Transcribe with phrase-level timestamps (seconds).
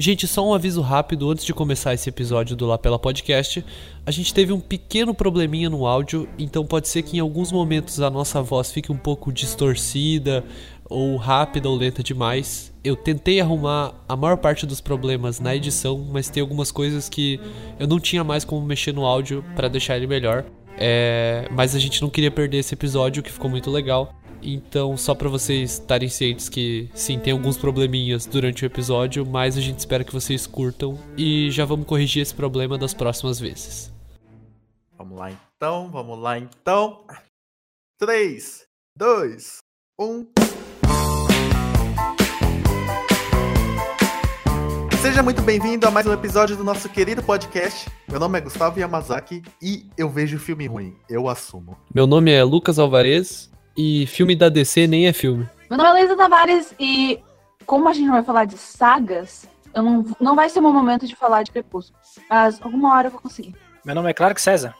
[0.00, 3.64] Gente, só um aviso rápido antes de começar esse episódio do Lapela Podcast.
[4.06, 8.00] A gente teve um pequeno probleminha no áudio, então pode ser que em alguns momentos
[8.00, 10.44] a nossa voz fique um pouco distorcida,
[10.88, 12.72] ou rápida ou lenta demais.
[12.84, 17.40] Eu tentei arrumar a maior parte dos problemas na edição, mas tem algumas coisas que
[17.76, 20.44] eu não tinha mais como mexer no áudio para deixar ele melhor.
[20.78, 24.14] É, mas a gente não queria perder esse episódio que ficou muito legal.
[24.42, 29.56] Então, só para vocês estarem cientes que sim, tem alguns probleminhas durante o episódio, mas
[29.56, 33.92] a gente espera que vocês curtam e já vamos corrigir esse problema das próximas vezes.
[34.96, 37.04] Vamos lá então, vamos lá então.
[37.98, 38.64] 3,
[38.96, 39.58] 2,
[40.00, 40.26] 1.
[45.02, 47.88] Seja muito bem-vindo a mais um episódio do nosso querido podcast.
[48.08, 51.76] Meu nome é Gustavo Yamazaki e eu vejo filme ruim, eu assumo.
[51.94, 55.48] Meu nome é Lucas Alvarez e filme da DC nem é filme.
[55.70, 57.22] Meu nome é Luísa Tavares e
[57.64, 61.06] como a gente vai falar de sagas, eu não, não vai ser o meu momento
[61.06, 61.96] de falar de Crepúsculo.
[62.28, 63.54] Mas alguma hora eu vou conseguir.
[63.84, 64.74] Meu nome é Clark César.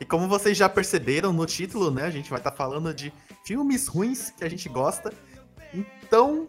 [0.00, 3.12] E como vocês já perceberam no título, né, a gente vai estar falando de
[3.44, 5.12] filmes ruins que a gente gosta.
[5.72, 6.46] Então,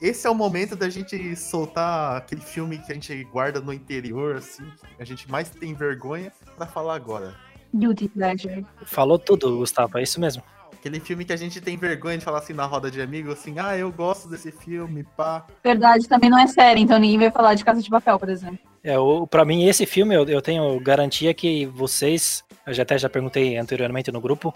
[0.00, 4.36] esse é o momento da gente soltar aquele filme que a gente guarda no interior,
[4.36, 4.64] assim,
[4.96, 7.34] que a gente mais tem vergonha para falar agora.
[7.74, 8.64] Guilty Pleasure.
[8.84, 10.42] Falou tudo, Gustavo, é isso mesmo.
[10.82, 13.54] Aquele filme que a gente tem vergonha de falar assim na roda de amigos, assim,
[13.56, 15.46] ah, eu gosto desse filme, pá.
[15.62, 18.58] Verdade, também não é série, então ninguém vai falar de Casa de Papel, por exemplo.
[18.82, 22.98] É, o, pra mim, esse filme, eu, eu tenho garantia que vocês, eu já até
[22.98, 24.52] já perguntei anteriormente no grupo,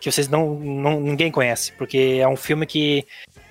[0.00, 3.06] que vocês não, não ninguém conhece, porque é um filme que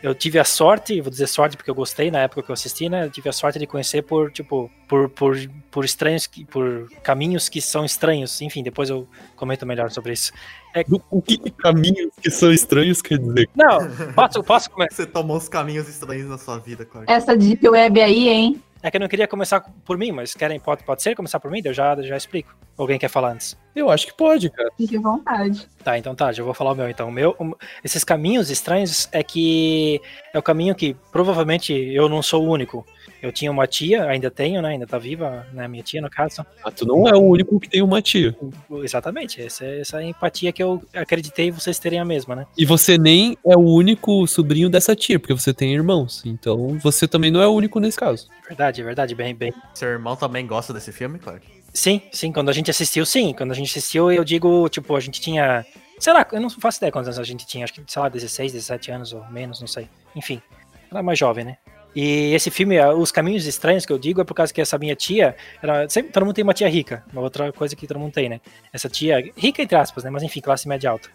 [0.06, 2.88] eu tive a sorte, vou dizer sorte porque eu gostei na época que eu assisti,
[2.88, 3.06] né?
[3.06, 5.36] Eu tive a sorte de conhecer por, tipo, por, por,
[5.72, 8.40] por estranhos, por caminhos que são estranhos.
[8.40, 10.32] Enfim, depois eu comento melhor sobre isso.
[10.76, 10.84] É...
[11.10, 13.50] O que caminhos que são estranhos quer dizer?
[13.56, 13.80] Não,
[14.14, 14.96] posso, posso começar.
[14.96, 17.08] Você tomou uns caminhos estranhos na sua vida, claro.
[17.10, 18.62] Essa Deep Web aí, hein?
[18.84, 21.50] É que eu não queria começar por mim, mas querem, pode, pode ser começar por
[21.50, 21.64] mim?
[21.66, 22.56] Eu já, já explico.
[22.78, 23.58] Alguém quer falar antes?
[23.76, 24.70] Eu acho que pode, cara.
[24.78, 25.68] Fique à vontade.
[25.84, 27.10] Tá, então tá, já vou falar o meu então.
[27.10, 27.52] O meu, um,
[27.84, 30.02] esses caminhos estranhos é que
[30.34, 32.86] é o caminho que provavelmente eu não sou o único.
[33.22, 34.70] Eu tinha uma tia, ainda tenho, né?
[34.70, 35.68] Ainda tá viva, né?
[35.68, 36.46] Minha tia, no caso.
[36.64, 38.36] Ah, tu não é o único que tem uma tia.
[38.84, 42.46] Exatamente, essa, essa empatia que eu acreditei vocês terem a mesma, né?
[42.58, 46.24] E você nem é o único sobrinho dessa tia, porque você tem irmãos.
[46.26, 48.28] Então você também não é o único nesse caso.
[48.48, 49.54] Verdade, verdade, bem, bem.
[49.74, 51.42] Seu irmão também gosta desse filme, claro?
[51.76, 53.34] Sim, sim, quando a gente assistiu, sim.
[53.34, 55.66] Quando a gente assistiu, eu digo, tipo, a gente tinha.
[56.00, 58.08] Sei lá, eu não faço ideia quantos anos a gente tinha, acho que, sei lá,
[58.08, 59.90] 16, 17 anos ou menos, não sei.
[60.16, 60.42] Enfim,
[60.90, 61.58] era mais jovem, né?
[61.94, 64.96] E esse filme, Os Caminhos Estranhos, que eu digo, é por causa que essa minha
[64.96, 68.14] tia, era, sempre, todo mundo tem uma tia rica, uma outra coisa que todo mundo
[68.14, 68.40] tem, né?
[68.72, 70.10] Essa tia, rica entre aspas, né?
[70.10, 71.10] Mas enfim, classe média alta.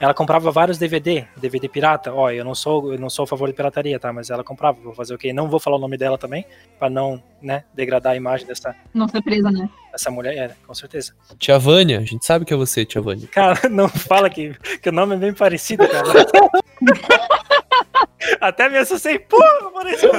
[0.00, 2.12] Ela comprava vários DVD, DVD pirata.
[2.12, 4.10] Ó, eu não sou, eu não sou a favor de pirataria, tá?
[4.10, 4.78] Mas ela comprava.
[4.82, 5.30] Vou fazer o quê?
[5.30, 6.46] Não vou falar o nome dela também,
[6.78, 8.74] para não, né, degradar a imagem dessa.
[8.94, 9.68] Não ser presa, né?
[9.92, 11.12] Essa mulher, é, com certeza.
[11.38, 13.28] Tia Vânia, a gente sabe que é você, Tia Vânia.
[13.28, 16.08] Cara, não fala que, que o nome é bem parecido, cara.
[18.40, 20.12] Até me assustei, porra, pareceu.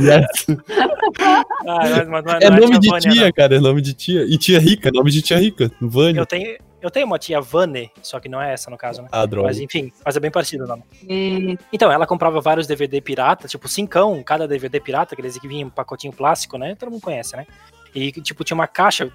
[0.00, 0.46] yes.
[1.66, 3.32] ah, mas, mas, é nome de Vânia, tia, não.
[3.32, 4.24] cara, é nome de tia.
[4.24, 6.20] E tia rica, nome de tia rica, Vânia.
[6.20, 9.08] Eu tenho, eu tenho uma tia Vane, só que não é essa no caso, né?
[9.10, 9.48] Ah, droga.
[9.48, 10.84] Mas enfim, mas é bem parecido o nome.
[11.72, 15.64] Então, ela comprava vários DVD pirata, tipo cincão, cada DVD pirata, aqueles que vinham em
[15.64, 16.74] um pacotinho plástico, né?
[16.74, 17.46] Todo mundo conhece, né?
[17.96, 19.10] E, tipo, tinha uma caixa,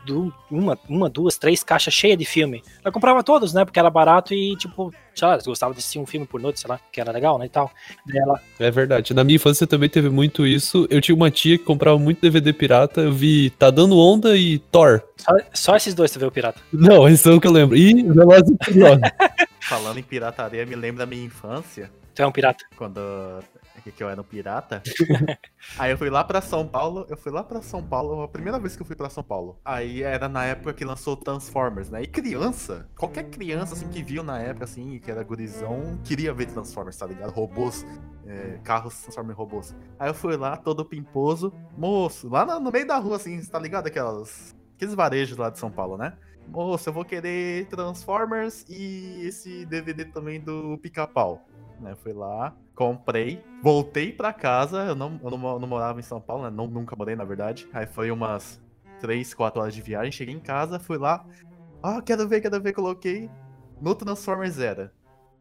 [0.49, 2.63] uma, uma, duas, três caixas cheias de filme.
[2.83, 3.63] Ela comprava todos, né?
[3.63, 6.67] Porque era barato e, tipo, sei lá, gostava de assistir um filme por noite, sei
[6.67, 7.45] lá, que era legal, né?
[7.45, 7.69] E tal.
[8.11, 8.41] Ela...
[8.59, 9.13] É verdade.
[9.13, 10.87] Na minha infância também teve muito isso.
[10.89, 13.01] Eu tinha uma tia que comprava muito DVD pirata.
[13.01, 15.03] Eu vi Tá Dando Onda e Thor.
[15.15, 16.59] Só, só esses dois tu viu pirata?
[16.73, 17.77] Não, esses são o que eu lembro.
[17.77, 19.01] E Velozes e Furiosos.
[19.61, 21.91] Falando em pirataria, me lembra da minha infância.
[22.15, 22.65] Tu é um pirata?
[22.75, 22.99] Quando
[23.89, 24.83] que eu era um pirata.
[25.79, 28.59] aí eu fui lá pra São Paulo, eu fui lá pra São Paulo, a primeira
[28.59, 29.59] vez que eu fui pra São Paulo.
[29.63, 32.03] Aí era na época que lançou Transformers, né?
[32.03, 36.47] E criança, qualquer criança assim que viu na época, assim, que era gurizão, queria ver
[36.47, 37.31] Transformers, tá ligado?
[37.31, 37.85] Robôs,
[38.25, 39.75] é, carros transformam em robôs.
[39.97, 43.57] Aí eu fui lá, todo pimposo, moço, lá no, no meio da rua, assim, tá
[43.57, 43.87] ligado?
[43.87, 44.55] Aquelas.
[44.75, 46.17] Aqueles varejos lá de São Paulo, né?
[46.47, 51.47] Moço, eu vou querer Transformers e esse DVD também do Pica-Pau.
[51.81, 54.85] Né, fui lá, comprei, voltei pra casa.
[54.85, 56.49] Eu não, eu não, não morava em São Paulo, né?
[56.49, 57.67] Não, nunca morei, na verdade.
[57.73, 58.61] Aí foi umas
[58.99, 60.11] 3, 4 horas de viagem.
[60.11, 61.25] Cheguei em casa, fui lá.
[61.81, 62.73] Ah, quero ver, quero ver.
[62.73, 63.29] Coloquei
[63.81, 64.93] no Transformers era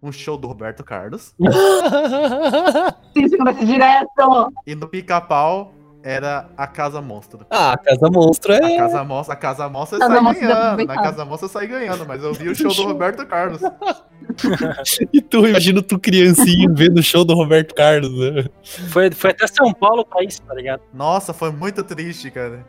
[0.03, 1.35] um show do Roberto Carlos.
[3.15, 4.53] Isso, direto.
[4.67, 7.47] E no pica-pau era a Casa Monstro.
[7.51, 8.77] Ah, a Casa Monstro A é.
[8.77, 10.87] Casa Monstro, a Casa Monstro Casa sai Monstro pra ganhando.
[10.87, 11.03] Na.
[11.03, 13.61] Casa Monstro sai ganhando, mas eu vi o show do Roberto Carlos.
[15.13, 18.45] E tu, imagina tu criancinha vendo o show do Roberto Carlos, né?
[18.63, 20.83] Foi, foi até São Paulo pra isso, tá ligado?
[20.95, 22.65] Nossa, foi muito triste, cara.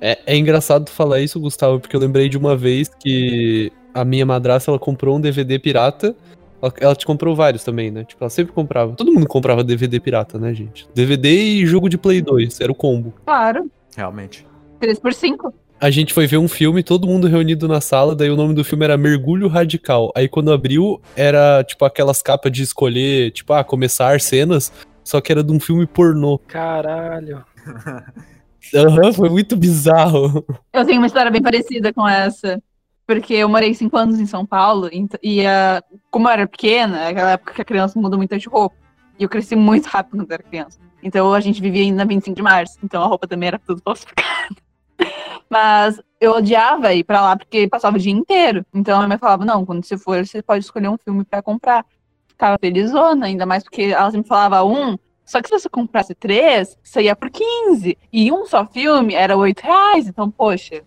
[0.00, 4.04] É, é engraçado tu falar isso, Gustavo, porque eu lembrei de uma vez que a
[4.04, 6.14] minha madrasta ela comprou um DVD pirata.
[6.60, 8.04] Ela, ela te comprou vários também, né?
[8.04, 8.94] Tipo, ela sempre comprava.
[8.94, 10.88] Todo mundo comprava DVD pirata, né, gente?
[10.94, 13.14] DVD e jogo de Play 2, era o combo.
[13.24, 13.70] Claro.
[13.96, 14.46] Realmente.
[14.80, 18.30] 3 por 5 A gente foi ver um filme, todo mundo reunido na sala, daí
[18.30, 20.12] o nome do filme era Mergulho Radical.
[20.14, 24.72] Aí quando abriu, era tipo aquelas capas de escolher, tipo, ah, começar cenas,
[25.04, 26.38] só que era de um filme pornô.
[26.46, 27.44] Caralho.
[28.74, 30.44] Aham, foi muito bizarro.
[30.72, 32.60] Eu tenho uma história bem parecida com essa.
[33.08, 34.90] Porque eu morei cinco anos em São Paulo
[35.22, 38.76] e, ah, como eu era pequena, aquela época que a criança muda muito de roupa.
[39.18, 40.78] E eu cresci muito rápido quando era criança.
[41.02, 42.78] Então a gente vivia ainda na 25 de março.
[42.84, 44.56] Então a roupa também era tudo falsificada.
[45.48, 48.62] Mas eu odiava ir pra lá porque passava o dia inteiro.
[48.74, 51.40] Então a minha mãe falava: não, quando você for, você pode escolher um filme pra
[51.40, 51.86] comprar.
[52.28, 54.98] Ficava felizona, ainda mais porque ela sempre falava um.
[55.24, 57.96] Só que se você comprasse três, você ia por 15.
[58.12, 60.06] E um só filme era 8 reais.
[60.06, 60.82] Então, poxa,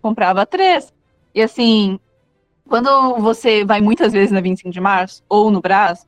[0.00, 0.90] comprava três.
[1.38, 2.00] E assim,
[2.68, 6.04] quando você vai muitas vezes na 25 de março, ou no Brás,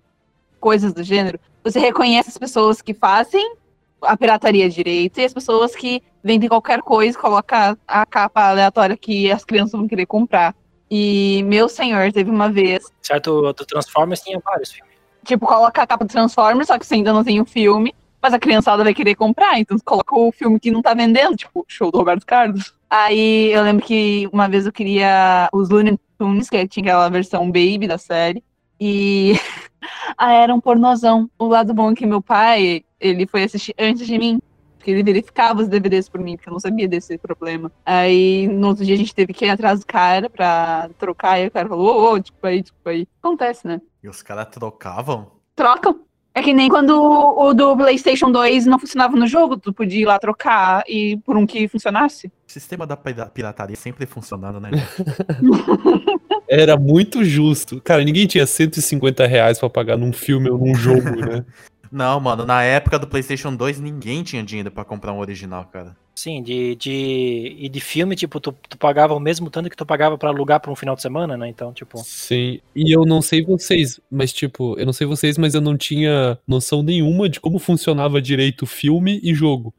[0.59, 3.55] coisas do gênero, você reconhece as pessoas que fazem
[4.03, 8.97] a pirataria direito e as pessoas que vendem qualquer coisa e colocam a capa aleatória
[8.97, 10.53] que as crianças vão querer comprar.
[10.91, 14.97] E, meu senhor, teve uma vez Certo, do Transformers tinha vários filmes.
[15.25, 18.35] tipo, coloca a capa do Transformers, só que você ainda não tem o filme, mas
[18.35, 21.91] a criançada vai querer comprar, então coloca o filme que não tá vendendo, tipo, show
[21.91, 22.75] do Roberto Carlos.
[22.89, 27.47] Aí eu lembro que uma vez eu queria os Looney Tunes, que tinha aquela versão
[27.47, 28.43] baby da série,
[28.79, 29.35] e
[30.17, 31.31] ah, era um pornozão.
[31.39, 34.41] O lado bom é que meu pai, ele foi assistir antes de mim,
[34.77, 37.71] porque ele verificava os DVDs por mim, porque eu não sabia desse problema.
[37.85, 41.47] Aí no outro dia a gente teve que ir atrás do cara pra trocar, e
[41.47, 43.09] o cara falou, ô, ô, desculpa aí, desculpa aí.
[43.23, 43.81] Acontece, né?
[44.03, 45.41] E os caras trocavam?
[45.61, 46.01] trocam.
[46.33, 50.01] É que nem quando o, o do PlayStation 2 não funcionava no jogo, tu podia
[50.03, 52.29] ir lá trocar e por um que funcionasse.
[52.29, 54.71] O sistema da pira- pirataria sempre funcionando, né?
[56.49, 57.81] Era muito justo.
[57.81, 61.45] Cara, ninguém tinha 150 reais pra pagar num filme ou num jogo, né?
[61.91, 65.97] Não, mano, na época do PlayStation 2 ninguém tinha dinheiro pra comprar um original, cara.
[66.15, 69.87] Sim, de, de, e de filme, tipo, tu, tu pagava o mesmo tanto que tu
[69.87, 71.49] pagava pra alugar pra um final de semana, né?
[71.49, 72.61] Então, tipo, Sim.
[72.77, 76.39] E eu não sei vocês, mas tipo, eu não sei vocês, mas eu não tinha
[76.47, 79.75] noção nenhuma de como funcionava direito filme e jogo.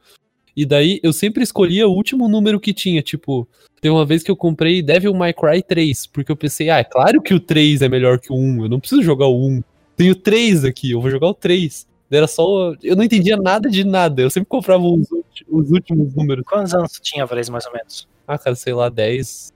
[0.56, 3.48] E daí eu sempre escolhia o último número que tinha, tipo,
[3.80, 6.84] tem uma vez que eu comprei Devil May Cry 3, porque eu pensei, ah, é
[6.84, 9.64] claro que o 3 é melhor que o 1, eu não preciso jogar o 1.
[9.96, 11.88] Tenho 3 aqui, eu vou jogar o 3.
[12.12, 12.74] Era só.
[12.84, 14.22] Eu não entendia nada de nada.
[14.22, 15.08] Eu sempre comprava os,
[15.48, 16.44] os últimos números.
[16.46, 18.08] quantos anos tu tinha, Valês, mais ou menos?
[18.28, 19.54] Ah, cara, sei lá, 10.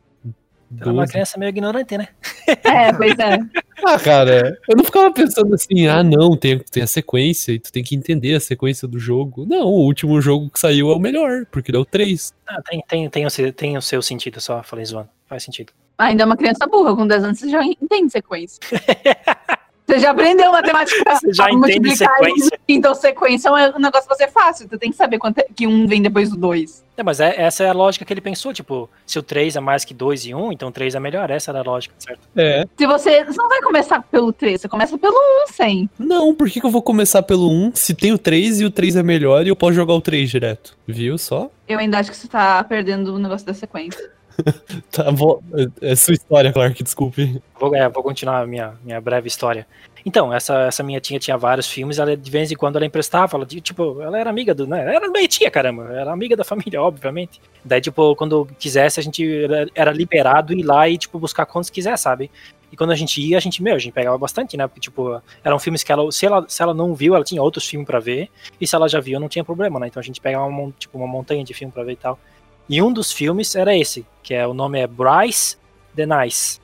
[0.80, 1.12] Era uma 12.
[1.12, 2.07] criança meio ignorante, né?
[2.63, 3.40] É, pois é.
[3.86, 7.72] Ah, cara, eu não ficava pensando assim, ah, não, tem, tem a sequência e tu
[7.72, 9.46] tem que entender a sequência do jogo.
[9.48, 12.34] Não, o último jogo que saiu é o melhor, porque é o 3.
[12.48, 15.10] Ah, tem, tem, tem, o, seu- tem o seu sentido só, falei zoando.
[15.28, 15.72] Faz sentido.
[15.98, 18.60] Ainda é uma criança burra, com 10 anos você já entende sequência.
[19.88, 21.16] Você já aprendeu matemática.
[21.16, 22.36] Você já a entende sequência.
[22.46, 22.50] isso.
[22.68, 24.68] Então sequência é um negócio pra ser fácil.
[24.68, 26.84] Tu tem que saber quanto é- que um vem depois do dois.
[26.98, 29.60] É, mas é- essa é a lógica que ele pensou, tipo, se o 3 é
[29.60, 31.30] mais que 2 e 1, então 3 é melhor.
[31.30, 32.22] Essa era a lógica, certo?
[32.36, 32.66] É.
[32.78, 35.90] Se você, você não vai começar pelo 3, você começa pelo 1 sem.
[36.00, 38.72] Não, por que, que eu vou começar pelo 1 se tem o 3 e o
[38.72, 40.76] 3 é melhor e eu posso jogar o 3 direto?
[40.88, 41.52] Viu só?
[41.68, 44.10] Eu ainda acho que você tá perdendo o negócio da sequência.
[44.92, 45.44] Tá, vou,
[45.82, 47.42] é, é sua história, Clark, desculpe.
[47.60, 49.68] Vou, é, vou continuar a minha, minha breve história.
[50.06, 53.38] Então, essa, essa minha tia tinha vários filmes, ela de vez em quando ela emprestava,
[53.38, 56.80] ela, tipo, ela era amiga do, né, era meio tia, caramba, era amiga da família,
[56.84, 57.42] obviamente.
[57.63, 61.72] Daí, tipo, quando quisesse, a gente era, era liberado ir lá e, tipo, buscar quantos
[61.72, 62.30] quiser, sabe?
[62.72, 64.68] E quando a gente ia, a gente, meu, a gente pegava bastante, né?
[64.68, 67.65] Porque, tipo, eram filmes que ela, se ela, se ela não viu, ela tinha outros
[67.65, 68.30] filmes pra ver,
[68.62, 69.88] e se ela já viu, não tinha problema, né?
[69.88, 72.20] Então a gente pegava, uma, tipo, uma montanha de filme pra ver e tal.
[72.67, 75.55] E um dos filmes era esse, que é o nome é Bryce
[75.95, 76.60] the Nice.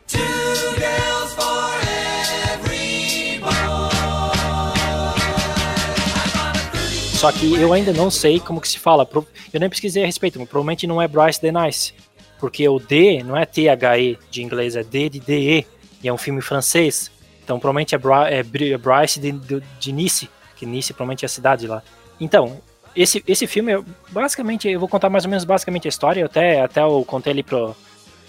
[7.22, 9.08] Só que eu ainda não sei como que se fala.
[9.53, 11.93] Eu nem pesquisei a respeito, mas provavelmente não é Bryce the Nice.
[12.39, 15.67] Porque o D não é T-H-E de inglês, é D de D-E.
[16.03, 17.12] E é um filme francês.
[17.43, 18.00] Então provavelmente é,
[18.31, 20.27] é é Bryce de, de, de Nice.
[20.55, 21.84] Que Nice provavelmente é a cidade lá.
[22.20, 22.60] Então,
[22.95, 26.21] esse, esse filme, eu- basicamente, eu vou contar mais ou menos basicamente a história.
[26.21, 27.75] Eu até, até eu contei ali pro.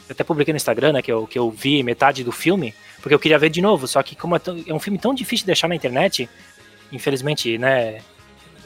[0.09, 1.03] Eu até publiquei no Instagram, né?
[1.03, 2.75] Que eu, que eu vi metade do filme.
[3.01, 3.87] Porque eu queria ver de novo.
[3.89, 6.29] Só que como é, tão- é um filme tão difícil de deixar na internet,
[6.93, 7.99] infelizmente, né?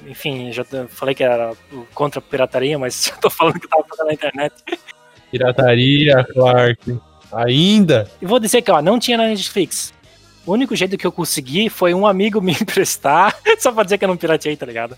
[0.06, 1.52] enfim, já falei que era
[1.94, 4.54] contra a pirataria, mas já tô falando que tava na internet.
[5.30, 6.98] Pirataria, Clark.
[7.32, 8.08] Ainda?
[8.22, 9.92] E vou dizer que, ó, não tinha na Netflix.
[10.46, 14.04] O único jeito que eu consegui foi um amigo me emprestar, só pra dizer que
[14.04, 14.96] eu não pirateei, tá ligado?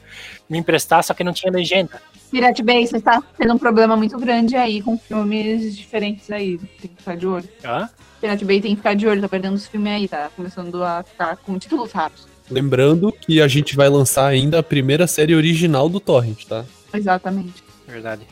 [0.48, 2.00] Me emprestar, só que não tinha legenda.
[2.30, 6.58] Pirate Bay, você tá tendo um problema muito grande aí com filmes diferentes aí.
[6.58, 7.48] Tem que ficar de olho.
[7.64, 7.88] Hã?
[8.20, 11.02] Pirate Bay tem que ficar de olho, tá perdendo os filmes aí, tá começando a
[11.02, 12.26] ficar com títulos raros.
[12.50, 16.64] Lembrando que a gente vai lançar ainda a primeira série original do Torrent, tá?
[16.92, 17.62] Exatamente.
[17.86, 18.22] Verdade.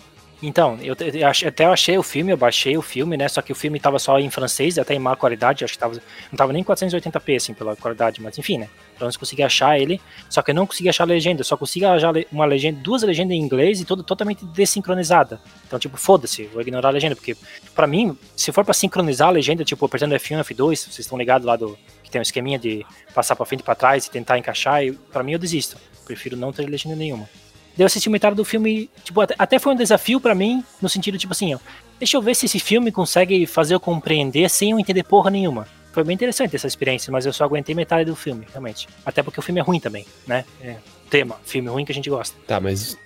[0.46, 3.26] Então, eu, eu até eu achei o filme, eu baixei o filme, né?
[3.26, 5.94] Só que o filme tava só em francês, até em má qualidade, acho que tava,
[6.30, 8.68] não tava nem 480p, assim, pela qualidade, mas enfim, né?
[8.94, 10.00] Pelo menos consegui achar ele,
[10.30, 13.36] só que eu não consegui achar a legenda, só consegui achar uma legenda, duas legendas
[13.36, 15.40] em inglês e toda totalmente desincronizada.
[15.66, 17.36] Então, tipo, foda-se, vou ignorar a legenda, porque
[17.74, 21.44] pra mim, se for pra sincronizar a legenda, tipo, apertando F1, F2, vocês estão ligados
[21.44, 24.38] lá do que tem um esqueminha de passar pra frente e pra trás e tentar
[24.38, 24.80] encaixar,
[25.12, 25.76] pra mim eu desisto.
[26.04, 27.28] Prefiro não ter legenda nenhuma.
[27.76, 31.18] Daí eu assisti metade do filme, tipo, até, foi um desafio pra mim, no sentido,
[31.18, 31.58] tipo assim, ó,
[31.98, 35.68] deixa eu ver se esse filme consegue fazer eu compreender sem eu entender porra nenhuma.
[35.92, 38.86] Foi bem interessante essa experiência, mas eu só aguentei metade do filme, realmente.
[39.04, 40.44] Até porque o filme é ruim também, né?
[40.60, 40.76] É,
[41.08, 42.36] tema, filme ruim que a gente gosta.
[42.46, 42.96] Tá, mas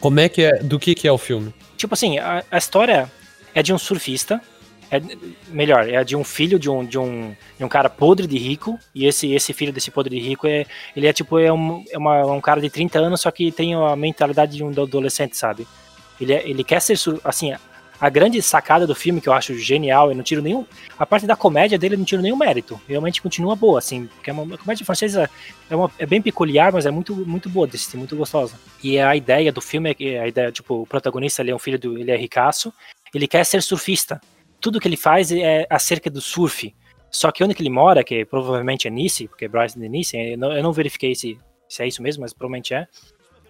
[0.00, 0.58] como é que é.
[0.58, 1.52] Do que, que é o filme?
[1.76, 3.10] Tipo assim, a, a história
[3.54, 4.40] é de um surfista,
[4.90, 5.00] é,
[5.48, 8.78] melhor, é de um filho de um, de um, de um cara podre de rico,
[8.94, 10.64] e esse, esse filho desse podre de rico é,
[10.94, 13.74] ele é tipo, é um, é uma, um cara de 30 anos, só que tem
[13.74, 15.66] a mentalidade de um adolescente, sabe?
[16.20, 17.52] Ele, é- ele quer ser, assim,
[18.00, 20.64] a grande sacada do filme que eu acho genial, eu não tiro nenhum,
[20.98, 24.30] a parte da comédia dele eu não tiro nenhum mérito, realmente continua boa, assim, porque
[24.30, 25.30] é uma, a comédia francesa
[25.68, 28.54] é, uma, é bem peculiar, mas é muito, muito boa de assistir, muito gostosa.
[28.82, 31.58] E a ideia do filme é que a ideia, tipo, o protagonista ele é um
[31.58, 32.72] filho do, ele é ricaço,
[33.14, 34.20] ele quer ser surfista.
[34.66, 36.74] Tudo que ele faz é acerca do surf.
[37.08, 40.16] Só que onde que ele mora, que provavelmente é Nice, porque é Bryce de Nice,
[40.16, 42.88] eu não, eu não verifiquei se, se é isso mesmo, mas provavelmente é.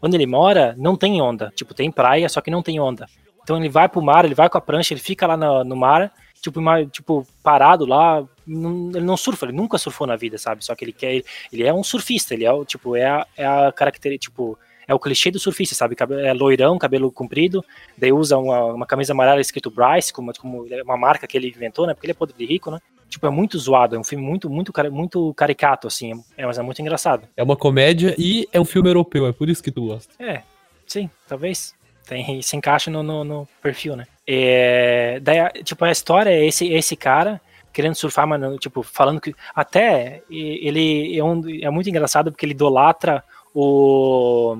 [0.03, 1.51] Onde ele mora, não tem onda.
[1.57, 3.07] Tipo, tem praia, só que não tem onda.
[3.43, 5.75] Então ele vai pro mar, ele vai com a prancha, ele fica lá no, no
[5.75, 8.23] mar, tipo, tipo, parado lá.
[8.47, 10.63] não- ele não surfa, ele nunca surfou na vida, sabe?
[10.63, 11.23] Só que ele quer.
[11.51, 14.59] Ele é um surfista, ele é o, tipo, é a, é a característica, tipo.
[14.87, 15.97] É o clichê do surfista, sabe?
[16.23, 17.65] É loirão, cabelo comprido,
[17.97, 21.49] daí usa uma, uma camisa amarela escrito Bryce, como, como é uma marca que ele
[21.49, 21.95] inventou, né?
[21.95, 22.79] Porque ele é podre de rico, né?
[23.09, 26.63] Tipo, é muito zoado, é um filme muito, muito, muito caricato, assim, é, mas é
[26.63, 27.29] muito engraçado.
[27.37, 30.13] É uma comédia e é um filme europeu, é por isso que tu gosta.
[30.23, 30.43] É,
[30.87, 31.75] sim, talvez.
[32.07, 34.07] Tem, se encaixa no, no, no perfil, né?
[34.27, 37.41] É, daí, tipo, a história é esse, esse cara
[37.73, 39.35] querendo surfar, mas, tipo, falando que...
[39.55, 43.23] Até, ele é, um, é muito engraçado porque ele idolatra
[43.59, 44.57] o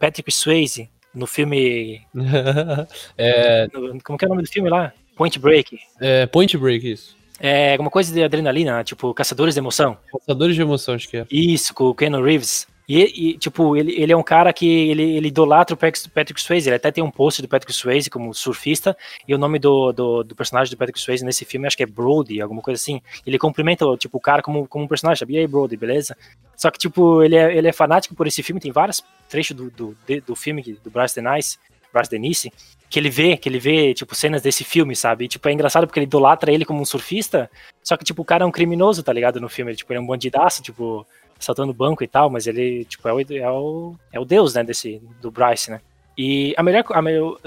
[0.00, 2.02] Patrick Swayze no filme...
[3.16, 4.92] é, no- como que é o nome do filme lá?
[5.16, 5.78] Point Break.
[6.00, 7.16] é Point Break, isso.
[7.38, 9.96] É alguma coisa de adrenalina, tipo, Caçadores de Emoção.
[10.10, 11.26] Caçadores de emoção, acho que é.
[11.30, 12.66] Isso, com o Keanu Reeves.
[12.88, 16.68] E, e, tipo, ele, ele é um cara que ele, ele idolatra o Patrick Swayze.
[16.68, 18.96] Ele até tem um post do Patrick Swayze como surfista.
[19.26, 21.86] E o nome do, do, do personagem do Patrick Swayze nesse filme acho que é
[21.86, 23.00] Brody, alguma coisa assim.
[23.26, 25.34] Ele cumprimenta tipo, o cara como, como um personagem, sabe?
[25.34, 26.16] E aí, Brody, beleza?
[26.56, 28.60] Só que, tipo, ele é, ele é fanático por esse filme.
[28.60, 31.58] Tem vários trechos do, do, do filme do Bryce Denise,
[31.92, 32.52] Bryce Denise
[32.88, 35.24] que ele vê, que ele vê, tipo, cenas desse filme, sabe?
[35.24, 37.50] E, tipo, é engraçado porque ele idolatra ele como um surfista,
[37.82, 39.40] só que, tipo, o cara é um criminoso, tá ligado?
[39.40, 41.06] No filme, ele, tipo, ele é um bandidaço, tipo,
[41.38, 44.64] assaltando banco e tal, mas ele, tipo, é o, é o, é o deus, né,
[44.64, 45.80] desse, do Bryce, né?
[46.18, 47.38] E a melhor, a melhor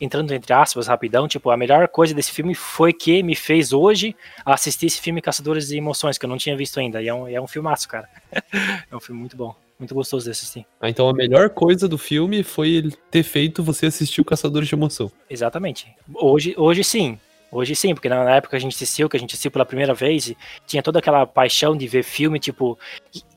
[0.00, 4.14] entrando entre aspas, rapidão, tipo, a melhor coisa desse filme foi que me fez hoje
[4.44, 7.28] assistir esse filme Caçadores de Emoções, que eu não tinha visto ainda, e é um,
[7.28, 8.08] é um filmaço, cara.
[8.90, 10.66] é um filme muito bom, muito gostoso de assistir.
[10.80, 14.68] Ah, então a melhor coisa do filme foi ele ter feito você assistir o Caçadores
[14.68, 15.12] de Emoção.
[15.30, 15.86] Exatamente.
[16.12, 17.20] Hoje, hoje sim.
[17.50, 20.28] Hoje sim, porque na época a gente assistiu, que a gente assistiu pela primeira vez,
[20.28, 22.78] e tinha toda aquela paixão de ver filme, tipo.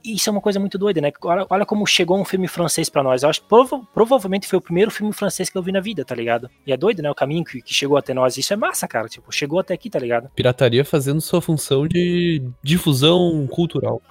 [0.03, 1.11] Isso é uma coisa muito doida, né?
[1.23, 3.23] Olha, olha como chegou um filme francês pra nós.
[3.23, 6.03] Eu acho que prova- provavelmente foi o primeiro filme francês que eu vi na vida,
[6.03, 6.49] tá ligado?
[6.65, 7.09] E é doido, né?
[7.11, 8.37] O caminho que, que chegou até nós.
[8.37, 9.07] Isso é massa, cara.
[9.07, 10.29] Tipo, chegou até aqui, tá ligado?
[10.35, 14.01] Pirataria fazendo sua função de difusão cultural.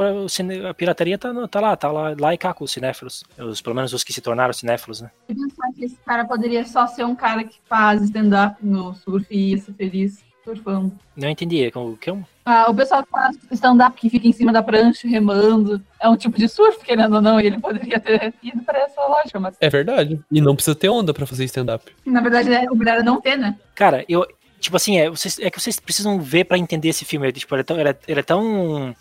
[0.69, 3.25] A pirataria tá, tá lá, tá lá, lá e cá com os cinéfilos.
[3.39, 5.11] Os, pelo menos os que se tornaram cinéfilos, né?
[5.29, 9.27] E pensar que esse cara poderia só ser um cara que faz stand-up no surf
[9.31, 10.93] e ia ser feliz surfando.
[11.17, 11.71] Não entendi.
[11.75, 12.25] O que é um.
[12.45, 16.17] Ah, o pessoal que faz stand-up que fica em cima da prancha remando é um
[16.17, 19.55] tipo de surf, querendo ou não, e ele poderia ter ido para essa lógica, mas
[19.61, 20.21] É verdade.
[20.31, 21.93] E não precisa ter onda pra fazer stand-up.
[22.05, 23.57] na verdade é, o melhor é não ter, né?
[23.75, 24.27] Cara, eu.
[24.59, 27.27] Tipo assim, é, vocês, é que vocês precisam ver pra entender esse filme.
[27.27, 28.95] Ele, tipo, ele, é tão, ele, é, ele é tão.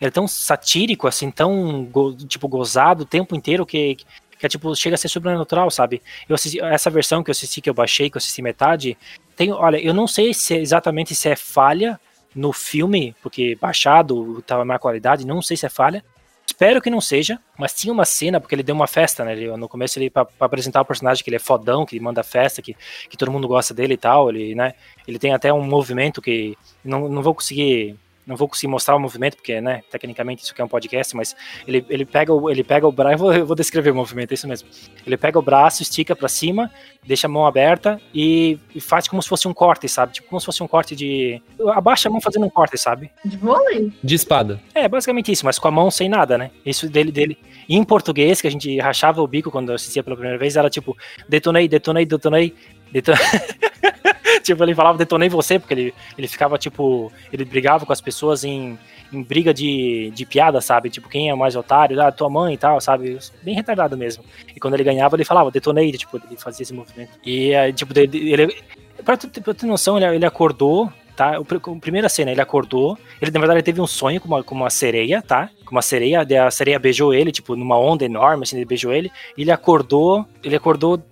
[0.00, 3.96] Ele é tão satírico, assim, tão go- tipo, gozado o tempo inteiro que,
[4.44, 6.02] que é tipo, chega a ser sobrenatural, sabe?
[6.28, 8.98] Eu assisti, essa versão que eu assisti, que eu baixei, que eu assisti metade,
[9.34, 11.98] tem, olha, eu não sei se é exatamente se é falha
[12.34, 16.04] no filme, porque baixado tava má qualidade, não sei se é falha,
[16.46, 19.32] Espero que não seja, mas tinha uma cena, porque ele deu uma festa, né?
[19.32, 22.22] Ele, no começo, ele, pra, pra, apresentar o personagem, que ele é fodão, que manda
[22.22, 22.76] festa, que,
[23.08, 24.74] que todo mundo gosta dele e tal, ele, né?
[25.08, 27.96] Ele tem até um movimento que não, não vou conseguir
[28.26, 31.36] não vou conseguir mostrar o movimento, porque, né, tecnicamente isso aqui é um podcast, mas
[31.66, 34.32] ele, ele pega o, ele pega o braço, eu vou, eu vou descrever o movimento,
[34.32, 34.68] é isso mesmo.
[35.06, 36.70] Ele pega o braço, estica para cima,
[37.06, 40.14] deixa a mão aberta e, e, faz como se fosse um corte, sabe?
[40.14, 41.40] Tipo, como se fosse um corte de.
[41.68, 43.10] Abaixa a mão fazendo um corte, sabe?
[43.24, 43.92] De vôlei?
[44.02, 44.60] De espada.
[44.74, 46.50] É, basicamente isso, mas com a mão sem nada, né?
[46.64, 47.38] Isso dele, dele.
[47.68, 50.56] E em português, que a gente rachava o bico quando eu assistia pela primeira vez,
[50.56, 50.96] era tipo,
[51.28, 52.54] detonei, detonei, detonei,
[52.92, 53.20] detonei.
[54.44, 58.44] tipo, ele falava detonei você, porque ele, ele ficava, tipo, ele brigava com as pessoas
[58.44, 58.78] em,
[59.12, 60.90] em briga de, de piada, sabe?
[60.90, 63.18] Tipo, quem é mais otário, ah, tua mãe e tal, sabe?
[63.42, 64.24] Bem retardado mesmo.
[64.54, 67.18] E quando ele ganhava, ele falava detonei, tipo, ele fazia esse movimento.
[67.24, 68.62] E, tipo, ele, ele
[69.04, 71.38] pra, tu, pra ter noção, ele, ele acordou tá?
[71.40, 74.54] O, a primeira cena, ele acordou, ele na verdade teve um sonho com uma, com
[74.54, 75.50] uma sereia, tá?
[75.64, 79.10] Com uma sereia, a sereia beijou ele, tipo, numa onda enorme, assim, ele beijou ele,
[79.36, 81.02] e ele acordou, ele acordou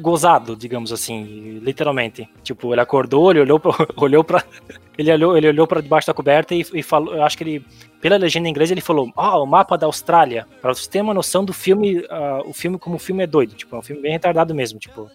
[0.00, 2.28] gozado, digamos assim, literalmente.
[2.42, 4.42] Tipo, ele acordou, ele olhou pra, olhou para
[4.96, 7.64] ele olhou, ele olhou para debaixo da coberta e, e, falou, eu acho que ele
[8.00, 10.46] pela legenda em inglês ele falou: "Ah, oh, o mapa da Austrália".
[10.60, 13.54] Para você ter uma noção do filme, uh, o filme como o filme é doido,
[13.54, 15.08] tipo, é um filme bem retardado mesmo, tipo,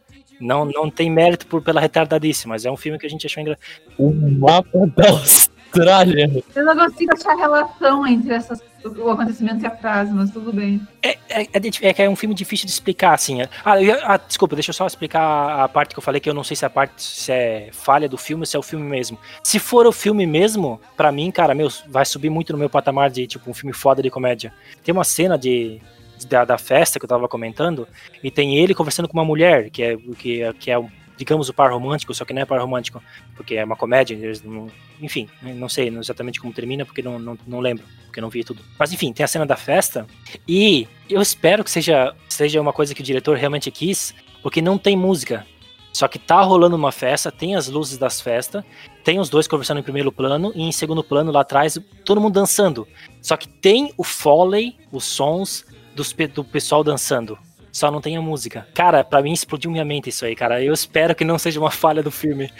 [0.43, 3.41] não não tem mérito por pela retardadice, mas é um filme que a gente achou
[3.41, 3.65] engraçado.
[3.97, 6.43] O mapa da Austrália.
[6.55, 10.81] Eu não consigo achar relação entre essas o acontecimento e a frase, mas tudo bem.
[11.01, 13.39] É, é, é, é, é um filme difícil de explicar, assim.
[13.63, 16.33] Ah, eu, ah, desculpa, deixa eu só explicar a parte que eu falei, que eu
[16.33, 18.85] não sei se a parte se é falha do filme ou se é o filme
[18.85, 19.17] mesmo.
[19.43, 23.09] Se for o filme mesmo, para mim, cara, meu, vai subir muito no meu patamar
[23.09, 24.53] de, tipo, um filme foda de comédia.
[24.83, 25.81] Tem uma cena de,
[26.25, 27.87] da, da, festa que eu tava comentando,
[28.23, 30.77] e tem ele conversando com uma mulher, que é, que, que é
[31.17, 33.01] digamos, o par romântico, só que não é par romântico,
[33.35, 34.67] porque é uma comédia, não,
[35.01, 38.61] enfim, não sei exatamente como termina, porque não, não, não lembro, porque não vi tudo.
[38.77, 40.07] Mas enfim, tem a cena da festa,
[40.47, 44.77] e eu espero que seja, seja uma coisa que o diretor realmente quis, porque não
[44.77, 45.45] tem música.
[45.91, 48.63] Só que tá rolando uma festa, tem as luzes das festas,
[49.03, 52.33] tem os dois conversando em primeiro plano, e em segundo plano, lá atrás, todo mundo
[52.33, 52.87] dançando.
[53.21, 55.63] Só que tem o foley, os sons
[55.95, 57.37] dos, do pessoal dançando
[57.73, 58.67] só não tem a música.
[58.75, 60.63] Cara, para mim explodiu minha mente isso aí, cara.
[60.63, 62.53] Eu espero que não seja uma falha do filme.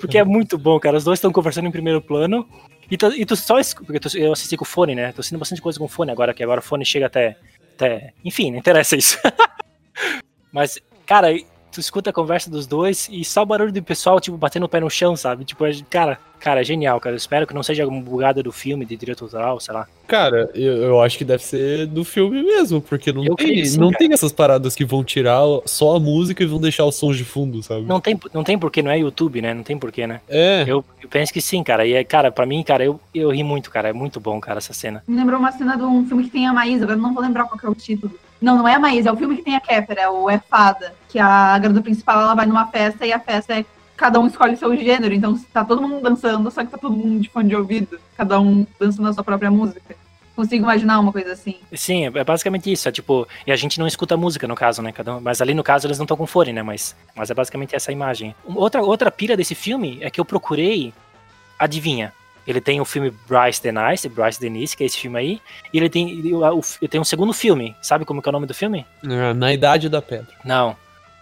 [0.00, 0.96] Porque é muito bom, cara.
[0.96, 2.48] Os dois estão conversando em primeiro plano.
[2.88, 3.56] E tu, e tu só.
[3.84, 5.10] Porque tu, eu assisti com fone, né?
[5.10, 7.36] Tô assistindo bastante coisa com fone agora, que agora o fone chega até.
[7.74, 9.18] até enfim, não interessa isso.
[10.52, 11.36] Mas, cara,
[11.72, 14.68] tu escuta a conversa dos dois e só o barulho do pessoal, tipo, batendo o
[14.68, 15.44] pé no chão, sabe?
[15.44, 17.14] Tipo, cara, cara, genial, cara.
[17.14, 19.86] Eu espero que não seja alguma bugada do filme, de direito autoral, sei lá.
[20.08, 23.90] Cara, eu, eu acho que deve ser do filme mesmo, porque não, tem, sim, não
[23.90, 27.24] tem essas paradas que vão tirar só a música e vão deixar os sons de
[27.24, 27.82] fundo, sabe?
[27.82, 29.54] Não tem, não tem porquê, não é YouTube, né?
[29.54, 30.20] Não tem porquê, né?
[30.28, 30.64] É.
[30.66, 31.86] Eu, eu penso que sim, cara.
[31.86, 33.90] E, é, cara, pra mim, cara, eu, eu ri muito, cara.
[33.90, 35.04] É muito bom, cara, essa cena.
[35.06, 37.44] Me lembrou uma cena de um filme que tem a Maísa, agora não vou lembrar
[37.44, 38.12] qual é o título.
[38.40, 40.38] Não, não é a Maísa, é o filme que tem a Kéfera, é o É
[40.38, 43.64] Fada, que a garota principal ela vai numa festa e a festa é
[44.00, 47.20] cada um escolhe seu gênero, então tá todo mundo dançando, só que tá todo mundo
[47.20, 49.94] de fone de ouvido, cada um dançando a sua própria música.
[50.34, 51.56] Consigo imaginar uma coisa assim.
[51.74, 52.88] Sim, é basicamente isso.
[52.88, 54.90] É tipo, e a gente não escuta música no caso, né?
[54.90, 56.62] Cada um, mas ali no caso eles não estão com fone, né?
[56.62, 58.34] Mas, mas é basicamente essa imagem.
[58.46, 60.94] Outra, outra pira desse filme é que eu procurei.
[61.58, 62.10] Adivinha?
[62.46, 65.42] Ele tem o filme Bryce the Nice, Bryce Denise, que é esse filme aí.
[65.74, 67.76] E ele tem, ele tem um segundo filme.
[67.82, 68.86] Sabe como que é o nome do filme?
[69.36, 70.34] Na Idade da Pedra.
[70.42, 70.74] Não.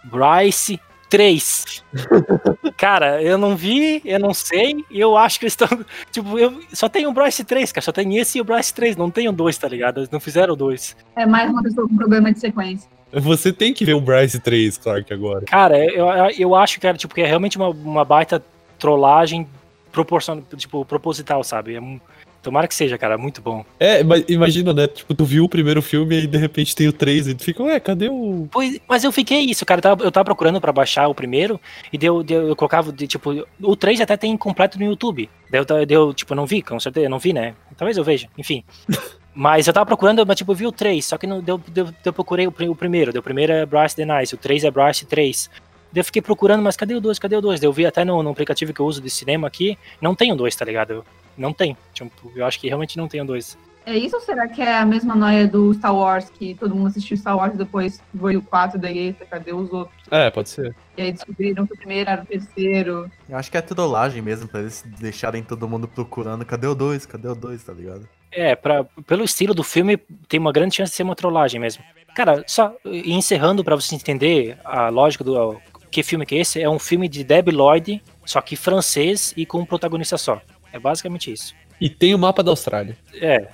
[0.05, 1.85] Bryce 3.
[2.77, 5.69] cara, eu não vi, eu não sei, e eu acho que eles estão.
[6.11, 7.85] Tipo, eu só tem o Bryce 3, cara.
[7.85, 8.97] Só tem esse e o Bryce 3.
[8.97, 10.01] Não tem o 2, tá ligado?
[10.01, 10.97] Eles não fizeram o 2.
[11.17, 12.89] É mais uma pessoa com problema de sequência.
[13.13, 15.45] Você tem que ver o Bryce 3, Clark, agora.
[15.47, 16.07] Cara, eu,
[16.39, 18.43] eu acho, cara, tipo, que é realmente uma, uma baita
[18.79, 19.49] trollagem
[19.91, 21.75] proporcional, tipo, proposital, sabe?
[21.75, 21.99] É um
[22.43, 23.65] Tomara que seja, cara, muito bom.
[23.81, 24.87] É, mas imagina, né?
[24.87, 27.63] Tipo, tu viu o primeiro filme e de repente tem o 3 e tu fica,
[27.63, 28.49] ué, cadê o.
[28.51, 29.79] Pois, mas eu fiquei isso, cara.
[29.79, 31.61] Eu tava, eu tava procurando pra baixar o primeiro
[31.93, 35.29] e deu, deu, eu colocava, de, tipo, o 3 até tem completo no YouTube.
[35.51, 37.55] Deu, deu, tipo, não vi, com certeza, não vi, né?
[37.77, 38.63] Talvez eu veja, enfim.
[39.35, 41.89] mas eu tava procurando, mas tipo, eu vi o 3, só que não deu, deu,
[42.05, 43.13] eu procurei o, o primeiro.
[43.13, 45.51] Deu, o primeiro é Bryce the Nice, o 3 é Bryce 3.
[45.93, 47.19] Daí eu fiquei procurando, mas cadê o 2?
[47.19, 47.63] Cadê o 2?
[47.63, 50.37] Eu vi até no, no, aplicativo que eu uso de cinema aqui, não tem o
[50.37, 51.05] 2, tá ligado?
[51.39, 51.77] Não tem.
[51.95, 53.57] Tipo, eu acho que realmente não tem o 2.
[53.87, 56.89] É isso ou será que é a mesma noia do Star Wars, que todo mundo
[56.89, 59.97] assistiu Star Wars e depois foi o 4 da eita, cadê os outros?
[60.11, 60.77] É, pode ser.
[60.95, 63.11] E aí descobriram que o primeiro era o terceiro.
[63.27, 67.07] Eu acho que é trollagem mesmo, pra eles deixarem todo mundo procurando, cadê o 2,
[67.07, 68.07] cadê o 2, tá ligado?
[68.31, 69.97] É, pra, pelo estilo do filme,
[70.29, 71.83] tem uma grande chance de ser uma trollagem mesmo.
[72.15, 75.59] Cara, só encerrando para você entender a lógica do
[75.91, 79.47] que filme que é esse, é um filme de Debbie Lloyd, só que francês e
[79.47, 80.43] com um protagonista só.
[80.79, 81.55] É basicamente isso.
[81.81, 82.97] E tem o mapa da Austrália.
[83.15, 83.49] É,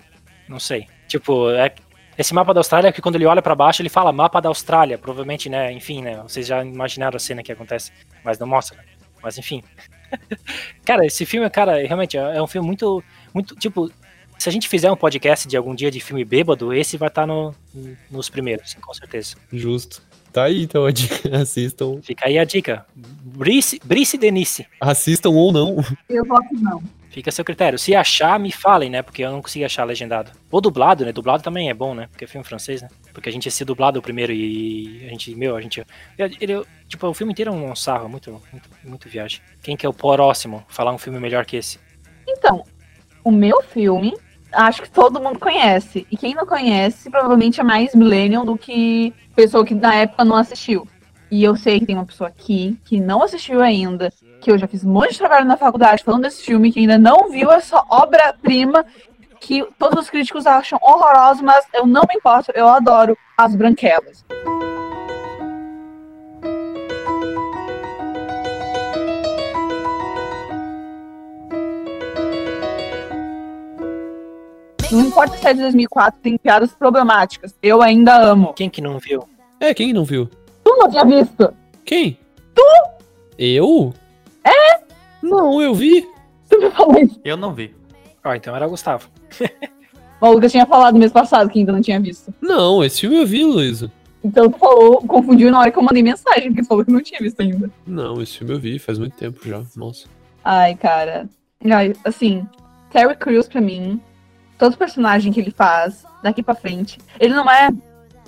[0.46, 0.86] não sei.
[1.08, 1.74] Tipo, é,
[2.18, 4.98] esse mapa da Austrália, que quando ele olha pra baixo, ele fala mapa da Austrália.
[4.98, 5.72] Provavelmente, né?
[5.72, 6.22] Enfim, né?
[6.22, 8.76] Vocês já imaginaram a cena que acontece, mas não mostra.
[8.76, 8.84] né?
[9.22, 9.62] Mas enfim.
[10.84, 13.02] cara, esse filme, cara, realmente é um filme muito.
[13.32, 13.90] muito tipo,
[14.38, 17.26] se a gente fizer um podcast de algum dia de filme bêbado, esse vai estar
[17.26, 17.54] no,
[18.10, 19.36] nos primeiros, com certeza.
[19.50, 20.02] Justo.
[20.32, 21.30] Tá aí então a dica.
[21.38, 22.00] Assistam.
[22.02, 22.84] Fica aí a dica.
[22.94, 24.66] Brice, Brice Denise.
[24.80, 25.76] Assistam ou não.
[26.08, 26.82] Eu voto não.
[27.14, 27.78] Fica a seu critério.
[27.78, 29.00] Se achar, me falem, né?
[29.00, 30.32] Porque eu não consegui achar legendado.
[30.50, 31.12] Ou dublado, né?
[31.12, 32.08] Dublado também é bom, né?
[32.08, 32.88] Porque é filme francês, né?
[33.12, 35.86] Porque a gente assistiu dublado o primeiro e a gente, meu, a gente.
[36.18, 39.40] Ele, tipo, o filme inteiro é um sarro, muito, muito, muito viagem.
[39.62, 41.78] Quem que é o próximo falar um filme melhor que esse?
[42.26, 42.64] Então,
[43.22, 44.12] o meu filme,
[44.50, 46.04] acho que todo mundo conhece.
[46.10, 50.34] E quem não conhece, provavelmente é mais millennial do que pessoa que na época não
[50.34, 50.84] assistiu.
[51.30, 54.12] E eu sei que tem uma pessoa aqui que não assistiu ainda,
[54.44, 56.98] que eu já fiz um monte de trabalho na faculdade falando desse filme, que ainda
[56.98, 58.84] não viu essa obra-prima
[59.40, 64.22] que todos os críticos acham horrorosa, mas eu não me importo, eu adoro As Branquelas.
[74.92, 77.54] Não importa se é de 2004, tem piadas problemáticas.
[77.62, 78.52] Eu ainda amo.
[78.52, 79.26] Quem que não viu?
[79.58, 80.28] É, quem não viu?
[80.62, 81.52] Tu não tinha visto?
[81.84, 82.18] Quem?
[82.54, 82.62] Tu?
[83.38, 83.92] Eu?
[84.44, 84.84] É?
[85.22, 86.06] Não, eu vi.
[86.48, 87.20] Tu me falou isso.
[87.24, 87.74] Eu não vi.
[88.24, 89.08] Ó, então era o Gustavo.
[90.20, 92.32] O Lucas tinha falado mês passado que ainda não tinha visto.
[92.40, 93.92] Não, esse filme eu vi, Luísa.
[94.24, 97.02] Então tu falou, confundiu na hora que eu mandei mensagem, porque tu falou que não
[97.02, 97.70] tinha visto ainda.
[97.86, 99.62] Não, esse filme eu vi, faz muito tempo já.
[99.76, 100.08] Nossa.
[100.42, 101.28] Ai, cara.
[101.70, 102.46] Ai, assim,
[102.90, 104.00] Terry Crews pra mim,
[104.56, 107.68] todo personagem que ele faz, daqui pra frente, ele não é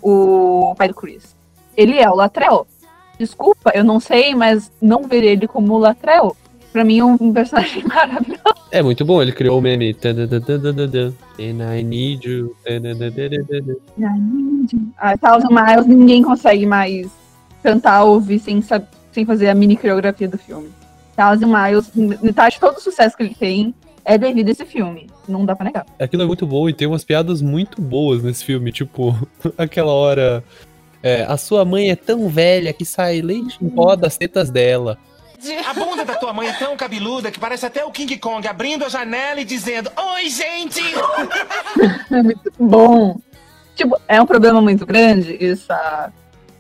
[0.02, 1.35] o pai do Chris.
[1.74, 2.66] Ele é o Latrell.
[3.18, 6.37] Desculpa, eu não sei, mas não ver ele como o Latrell,
[6.72, 8.42] pra mim é um personagem maravilhoso.
[8.70, 9.96] É muito bom, ele criou o meme.
[11.38, 12.55] And I need you.
[12.64, 13.76] Tadadadadadada.
[14.98, 17.09] A Thousand Miles, ninguém consegue mais
[17.62, 18.62] cantar, ouvir sem,
[19.12, 20.68] sem fazer a mini coreografia do filme.
[21.16, 21.90] Thousand Miles,
[22.22, 23.74] metade de todo o sucesso que ele tem
[24.05, 25.09] é devido a esse filme.
[25.29, 25.85] Não dá pra negar.
[25.98, 28.70] Aquilo é muito bom e tem umas piadas muito boas nesse filme.
[28.70, 29.16] Tipo,
[29.59, 30.44] aquela hora.
[31.07, 34.99] É, a sua mãe é tão velha que sai leite em pó das tetas dela.
[35.66, 38.85] A bunda da tua mãe é tão cabeluda que parece até o King Kong abrindo
[38.85, 40.81] a janela e dizendo: Oi, gente!
[42.11, 43.16] É muito bom.
[43.75, 46.12] Tipo, é um problema muito grande, essa.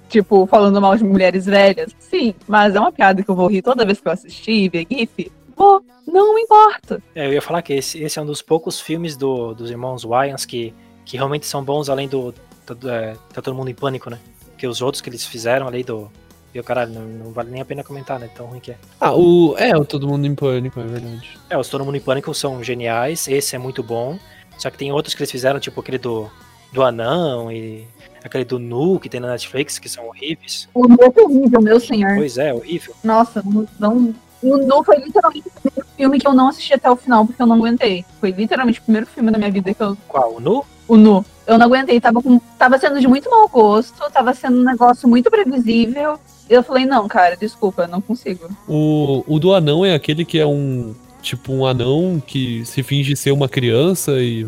[0.08, 1.90] Tipo, falando mal de mulheres velhas.
[1.98, 4.86] Sim, mas é uma piada que eu vou rir toda vez que eu assistir, ver
[4.88, 5.32] GIF.
[5.56, 7.02] Vou, não me importa.
[7.14, 10.04] É, eu ia falar que esse, esse é um dos poucos filmes do- dos irmãos
[10.04, 10.72] Wayans que,
[11.04, 12.32] que realmente são bons, além do.
[12.66, 14.18] do é, tá todo mundo em pânico, né?
[14.56, 16.10] Porque os outros que eles fizeram ali do.
[16.54, 18.30] E o caralho, não, não vale nem a pena comentar, né?
[18.34, 18.76] Tão ruim que é.
[18.98, 19.54] Ah, o.
[19.58, 21.38] É, o Todo Mundo em Pânico, é verdade.
[21.50, 24.18] É, os Todo Mundo em Pânico são geniais, esse é muito bom.
[24.56, 26.30] Só que tem outros que eles fizeram, tipo aquele do,
[26.72, 27.86] do Anão e
[28.24, 30.66] aquele do Nu que tem na Netflix, que são horríveis.
[30.72, 32.14] O meu é terrível, meu senhor.
[32.16, 32.94] Pois é, horrível.
[33.04, 33.68] Nossa, não.
[33.78, 37.26] não o Nu foi literalmente o primeiro filme que eu não assisti até o final
[37.26, 38.06] porque eu não aguentei.
[38.18, 39.94] Foi literalmente o primeiro filme da minha vida que eu.
[40.08, 40.36] Qual?
[40.36, 40.64] O Nu?
[40.88, 41.24] O Nu.
[41.46, 45.08] Eu não aguentei, tava, com, tava sendo de muito mau gosto, tava sendo um negócio
[45.08, 46.18] muito previsível.
[46.50, 48.48] Eu falei, não, cara, desculpa, não consigo.
[48.68, 50.94] O, o do anão é aquele que é um.
[51.22, 54.46] Tipo, um anão que se finge ser uma criança e.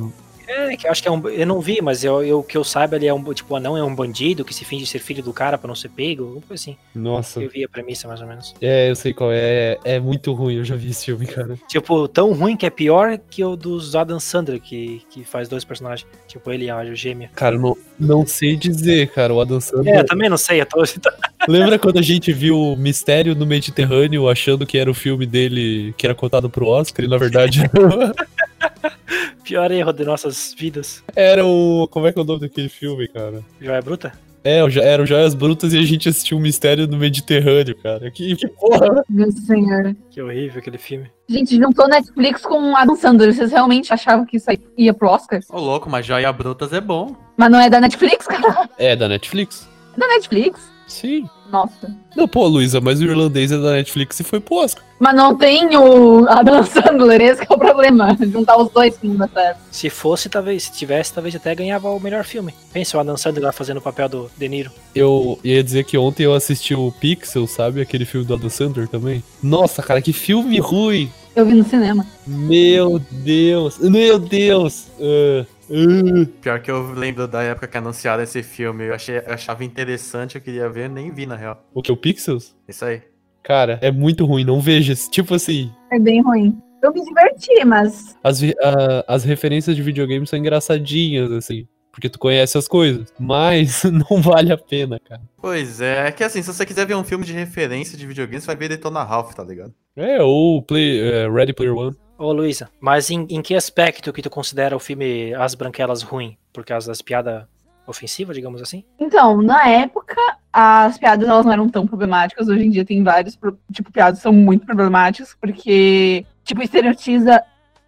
[0.79, 1.29] É, que eu acho que é um.
[1.29, 3.23] Eu não vi, mas eu, eu, que eu saiba, ele é um.
[3.35, 5.75] Tipo, o anão é um bandido que se finge ser filho do cara pra não
[5.75, 6.77] ser pego, alguma coisa assim.
[6.95, 7.43] Nossa.
[7.43, 8.55] Eu vi a premissa mais ou menos.
[8.61, 9.39] É, eu sei qual é.
[9.39, 11.59] É, é muito ruim, eu já vi esse filme, cara.
[11.69, 15.65] Tipo, tão ruim que é pior que o dos Adam Sandler, que, que faz dois
[15.65, 16.07] personagens.
[16.27, 17.31] Tipo, ele e a gêmea.
[17.35, 19.33] Cara, não, não sei dizer, cara.
[19.35, 19.99] O Adam É, Sandler.
[19.99, 20.83] eu também não sei, eu tô.
[21.49, 25.95] Lembra quando a gente viu o Mistério no Mediterrâneo achando que era o filme dele
[25.97, 27.63] que era cotado pro Oscar e na verdade
[29.49, 31.03] Pior erro de nossas vidas.
[31.17, 31.89] era o.
[31.91, 33.43] Como é que é o nome daquele filme, cara?
[33.61, 34.13] Joia Bruta?
[34.45, 37.75] É, o Jo- era o Joias Brutas e a gente assistiu o Mistério no Mediterrâneo,
[37.83, 38.11] cara.
[38.11, 39.03] Que, que porra!
[39.09, 39.97] Meu senhor.
[40.11, 41.11] Que horrível aquele filme.
[41.29, 43.35] Gente, juntou Netflix com Adam Sandler.
[43.35, 45.41] Vocês realmente achavam que isso aí ia pro Oscar?
[45.51, 47.17] Ô, louco, mas Joia Brutas é bom.
[47.37, 48.69] Mas não é da Netflix, cara?
[48.79, 49.69] É da Netflix?
[49.97, 50.61] É da Netflix?
[50.89, 51.29] Sim.
[51.51, 51.95] Nossa.
[52.17, 54.83] Não, pô, Luísa, mas o irlandês é da Netflix e foi pro Oscar.
[54.99, 58.17] Mas não tem o Adam Sandler, esse que é o problema.
[58.21, 59.61] Juntar os dois que não dá certo.
[59.71, 62.55] Se fosse, talvez, se tivesse, talvez até ganhava o melhor filme.
[62.73, 64.71] Pensa o Adam Sandler lá fazendo o papel do De Niro.
[64.95, 67.81] Eu ia dizer que ontem eu assisti o Pixel, sabe?
[67.81, 69.23] Aquele filme do Adam Sandler também.
[69.43, 71.11] Nossa, cara, que filme ruim!
[71.37, 72.05] Eu vi no cinema.
[72.27, 73.79] Meu Deus!
[73.79, 74.89] Meu Deus!
[75.01, 75.47] Ah.
[76.41, 78.85] Pior que eu lembro da época que anunciaram esse filme.
[78.87, 81.63] Eu, achei, eu achava interessante, eu queria ver, nem vi na real.
[81.75, 81.93] O que?
[81.93, 82.57] O Pixels?
[82.67, 83.03] Isso aí.
[83.43, 84.95] Cara, é muito ruim, não veja.
[85.11, 86.59] Tipo assim, É bem ruim.
[86.83, 88.17] Eu me diverti, mas.
[88.23, 91.67] as, a- as referências de videogame são engraçadinhas, assim.
[91.91, 93.13] porque tu conhece as coisas.
[93.19, 95.21] Mas não vale a pena, cara.
[95.41, 98.41] Pois é, é que assim, se você quiser ver um filme de referência de videogame,
[98.41, 99.73] você vai ver Detona Ralph, tá ligado?
[99.97, 101.97] É, ou Play, é, Ready Player One.
[102.19, 106.37] Ô, Luísa, mas em, em que aspecto que tu considera o filme As Branquelas ruim?
[106.53, 107.45] Por causa das piadas
[107.87, 108.85] ofensivas, digamos assim?
[108.99, 110.17] Então, na época,
[110.53, 112.49] as piadas elas não eram tão problemáticas.
[112.49, 113.39] Hoje em dia tem vários,
[113.73, 117.41] tipo, piadas são muito problemáticas, porque, tipo, estereotiza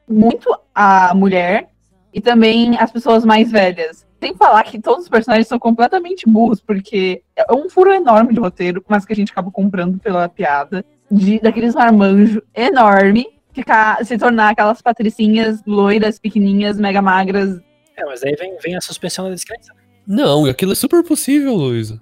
[0.09, 1.69] muito a mulher
[2.15, 4.07] e também as pessoas mais velhas.
[4.21, 8.41] Sem falar que todos os personagens são completamente burros, porque é um furo enorme de
[8.41, 14.17] roteiro, mas que a gente acaba comprando pela piada, de, daqueles marmanjos enorme, ficar, se
[14.19, 17.61] tornar aquelas patricinhas loiras, pequenininhas, mega magras,
[17.97, 19.73] É, mas aí vem, vem a suspensão da descrença.
[20.07, 22.01] Não, aquilo é super possível, Luísa.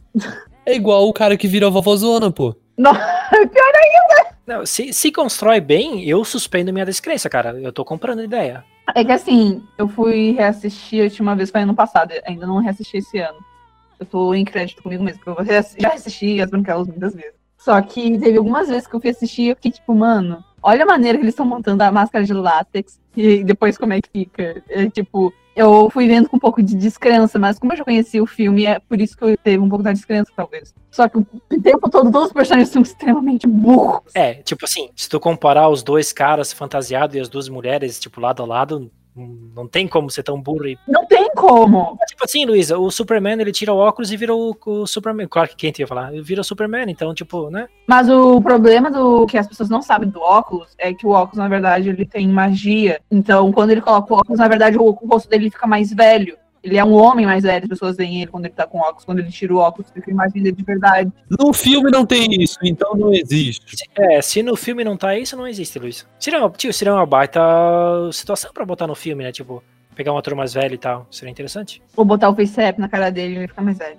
[0.65, 2.55] É igual o cara que vira a vovozona, pô.
[4.47, 7.51] Não, se, se constrói bem, eu suspendo minha descrença, cara.
[7.61, 8.65] Eu tô comprando a ideia.
[8.95, 12.97] É que assim, eu fui reassistir a última vez foi ano passado, ainda não reassisti
[12.97, 13.39] esse ano.
[14.01, 15.45] Eu tô em crédito comigo mesmo, porque eu
[15.79, 17.35] já assisti as Branquelas muitas vezes.
[17.59, 20.85] Só que teve algumas vezes que eu fui assistir e eu fiquei tipo, mano, olha
[20.85, 24.11] a maneira que eles estão montando a máscara de látex e depois como é que
[24.11, 24.63] fica.
[24.69, 28.23] É, tipo, eu fui vendo com um pouco de descrença, mas como eu já conhecia
[28.23, 30.73] o filme, é por isso que eu teve um pouco da descrença, talvez.
[30.89, 31.27] Só que o
[31.61, 34.03] tempo todo, todos os personagens são extremamente burros.
[34.15, 38.21] É, tipo assim, se tu comparar os dois caras fantasiados e as duas mulheres, tipo,
[38.21, 38.89] lado a lado,
[39.55, 41.99] não tem como ser tão burro e Não tem como.
[42.07, 45.27] Tipo assim, Luísa, o Superman ele tira o óculos e vira o, o Superman.
[45.29, 47.69] Claro que quem ia falar, vira o Superman, então, tipo, né?
[47.87, 51.39] Mas o problema do que as pessoas não sabem do óculos é que o óculos,
[51.39, 53.01] na verdade, ele tem magia.
[53.11, 56.37] Então, quando ele coloca o óculos, na verdade, o, o rosto dele fica mais velho.
[56.69, 59.05] Ele é um homem mais velho, as pessoas veem ele quando ele tá com óculos.
[59.05, 61.11] Quando ele tira o óculos, fica a imagem dele de verdade.
[61.39, 63.77] No filme não tem isso, então não existe.
[63.77, 66.07] Se- É, se no filme não tá isso, não existe, Luiz.
[66.21, 67.41] Seria uma, tio, seria uma baita
[68.13, 69.33] situação pra botar no filme, né?
[69.33, 69.63] Tipo,
[69.95, 71.07] pegar um ator mais velho e tal.
[71.11, 71.83] Seria interessante.
[71.97, 73.97] Ou botar o face na cara dele e ele fica mais velho.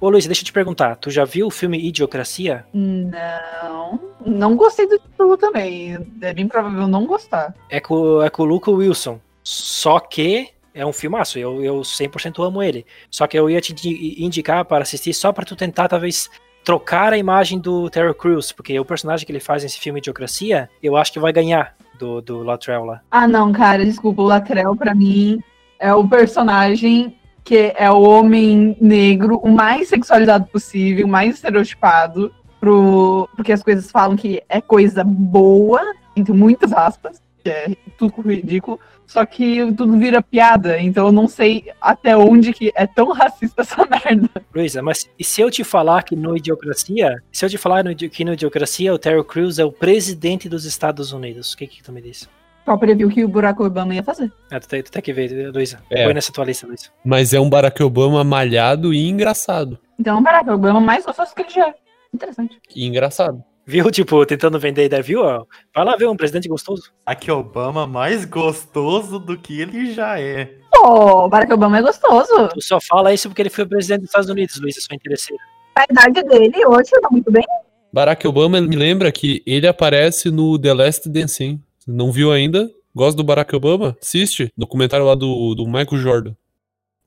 [0.00, 0.96] Ô, Luiz, deixa eu te perguntar.
[0.96, 2.64] Tu já viu o filme Idiocracia?
[2.72, 4.00] Não.
[4.24, 5.98] Não gostei do título também.
[6.22, 7.54] É bem provável não gostar.
[7.68, 9.20] É com, é com o Luke Wilson.
[9.42, 11.38] Só que é um filmaço.
[11.38, 12.84] Eu, eu 100% amo ele.
[13.10, 16.28] Só que eu ia te indi- indicar para assistir só pra tu tentar, talvez,
[16.64, 18.52] trocar a imagem do Terry Crews.
[18.52, 22.20] Porque o personagem que ele faz nesse filme Idiocracia, eu acho que vai ganhar do,
[22.20, 23.00] do Latrell lá.
[23.10, 24.22] Ah, não, cara, desculpa.
[24.22, 25.40] O Latrell, pra mim,
[25.78, 32.32] é o personagem que é o homem negro o mais sexualizado possível, o mais estereotipado,
[32.58, 33.28] pro...
[33.36, 35.82] porque as coisas falam que é coisa boa,
[36.16, 41.70] entre muitas aspas, é tudo ridículo, só que tudo vira piada, então eu não sei
[41.80, 44.30] até onde que é tão racista essa merda.
[44.54, 47.94] Luísa, mas e se eu te falar que no Idiocracia, se eu te falar no,
[47.94, 51.82] que no Idiocracia o Terry Crews é o presidente dos Estados Unidos, o que que
[51.82, 52.28] tu me diz?
[52.64, 54.32] Só previu que o Barack Obama ia fazer.
[54.50, 55.82] É, tu, tem, tu tem que ver, Luísa.
[55.90, 56.04] É.
[56.04, 56.86] Põe nessa tua lista, Luísa.
[57.04, 59.78] Mas é um Barack Obama malhado e engraçado.
[59.98, 61.74] Então o Barack Obama mais gostoso que ele já é.
[62.14, 62.58] Interessante.
[62.74, 63.44] E engraçado.
[63.66, 65.22] Viu, tipo, tentando vender a ideia, viu?
[65.22, 65.46] ó?
[65.74, 66.92] Vai lá ver um presidente gostoso.
[67.06, 70.58] Aqui Obama mais gostoso do que ele já é.
[70.70, 72.48] Pô, o Barack Obama é gostoso.
[72.52, 75.42] Tu só fala isso porque ele foi presidente dos Estados Unidos, Luísa, sua interesseira.
[75.76, 77.44] A idade dele hoje tá muito bem.
[77.90, 81.62] Barack Obama me lembra que ele aparece no The Last Dance, hein?
[81.86, 82.70] Não viu ainda?
[82.94, 83.96] Gosta do Barack Obama?
[84.00, 84.52] Assiste.
[84.56, 86.34] Documentário lá do, do Michael Jordan.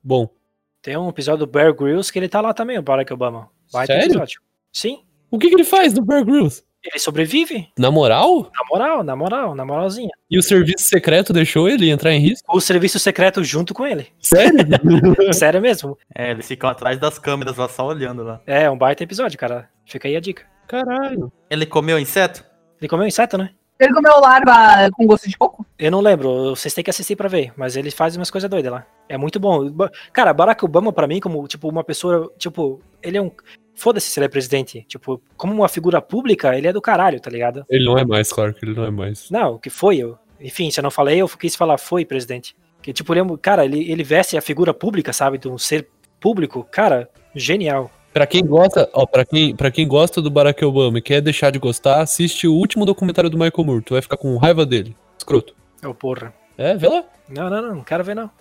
[0.04, 0.30] Bom.
[0.82, 3.50] Tem um episódio do Bear Grylls que ele tá lá também, o Barack Obama.
[3.72, 4.08] Baita Sério?
[4.08, 4.41] episódio.
[4.72, 6.63] Sim, O que, que ele faz no Bear Grylls?
[6.90, 7.68] ele sobrevive.
[7.78, 8.50] Na moral?
[8.56, 10.12] Na moral, na moral, na moralzinha.
[10.30, 12.46] E o serviço secreto deixou ele entrar em risco?
[12.50, 14.08] O serviço secreto junto com ele.
[14.20, 14.66] Sério?
[15.34, 15.98] Sério mesmo.
[16.16, 18.42] É, eles ficam atrás das câmeras lá, só olhando lá.
[18.46, 19.70] É um baita episódio, cara.
[19.86, 20.46] Fica aí a dica.
[20.68, 21.32] Caralho.
[21.50, 22.44] Ele comeu inseto?
[22.80, 23.52] Ele comeu inseto, né?
[23.80, 25.66] Ele comeu larva com gosto de coco?
[25.78, 28.72] Eu não lembro, vocês têm que assistir pra ver, mas ele faz umas coisas doidas
[28.72, 28.86] lá.
[29.08, 29.70] É muito bom.
[30.12, 33.32] Cara, Barack Obama, pra mim, como, tipo, uma pessoa, tipo, ele é um.
[33.78, 34.84] Foda-se se ele é presidente.
[34.88, 37.63] Tipo, como uma figura pública, ele é do caralho, tá ligado?
[37.70, 39.30] Ele não é mais, claro que ele não é mais.
[39.30, 39.98] Não, o que foi?
[39.98, 42.56] Eu, enfim, se eu não falei, eu quis falar foi presidente.
[42.82, 45.38] Que, tipo, ele é cara, ele, ele veste a figura pública, sabe?
[45.38, 45.88] De um ser
[46.20, 46.68] público.
[46.72, 47.92] Cara, genial.
[48.12, 51.52] Pra quem gosta, ó, pra quem, pra quem gosta do Barack Obama e quer deixar
[51.52, 53.84] de gostar, assiste o último documentário do Michael Moore.
[53.84, 54.96] Tu vai ficar com raiva dele.
[55.18, 55.54] Escroto.
[55.84, 56.34] É o porra.
[56.58, 57.04] É, vê lá.
[57.30, 58.32] Não, não, não, não quero ver, não.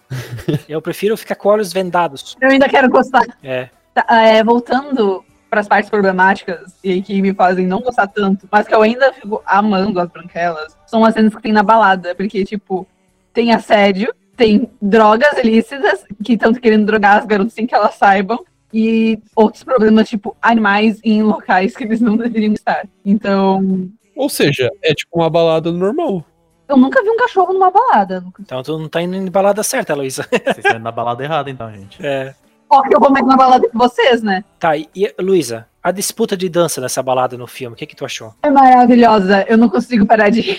[0.67, 2.37] eu prefiro ficar com olhos vendados.
[2.41, 3.25] Eu ainda quero gostar.
[3.43, 3.69] É.
[3.97, 8.69] Tá, é, voltando para as partes problemáticas e que me fazem não gostar tanto, mas
[8.69, 12.45] que eu ainda fico amando as branquelas, são as cenas que tem na balada, porque,
[12.45, 12.87] tipo,
[13.33, 18.45] tem assédio, tem drogas ilícitas que estão querendo drogar as garotas sem que elas saibam,
[18.71, 22.87] e outros problemas, tipo, animais em locais que eles não deveriam estar.
[23.03, 26.23] Então, Ou seja, é tipo uma balada normal.
[26.69, 28.21] Eu nunca vi um cachorro numa balada.
[28.21, 28.43] Nunca.
[28.43, 30.27] Então tu não tá indo em balada certa, Luísa.
[30.31, 32.05] Vocês estão indo na balada errada, então, gente.
[32.05, 32.35] É.
[32.69, 34.45] Ó, que eu vou mais na balada que vocês, né?
[34.59, 37.97] Tá, e, e Luísa, a disputa de dança nessa balada no filme, o que que
[37.97, 38.35] tu achou?
[38.43, 39.45] É maravilhosa.
[39.49, 40.59] Eu não consigo parar de rir.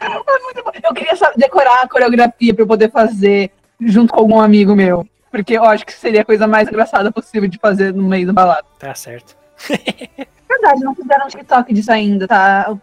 [0.00, 0.72] É muito bom.
[0.82, 5.06] Eu queria decorar a coreografia pra eu poder fazer junto com algum amigo meu.
[5.30, 8.32] Porque eu acho que seria a coisa mais engraçada possível de fazer no meio da
[8.32, 8.64] balada.
[8.78, 9.36] Tá certo.
[10.48, 12.74] Verdade, não fizeram um TikTok disso ainda, tá?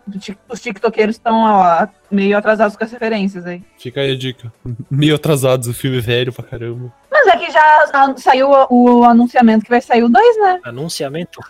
[0.48, 3.64] Os tiktokeiros estão ó, meio atrasados com as referências aí.
[3.78, 4.54] Fica aí a dica.
[4.90, 6.94] Meio atrasados, o filme é velho pra caramba.
[7.26, 10.60] Mas é que já saiu o, o anunciamento que vai sair o 2, né?
[10.64, 11.42] Anunciamento?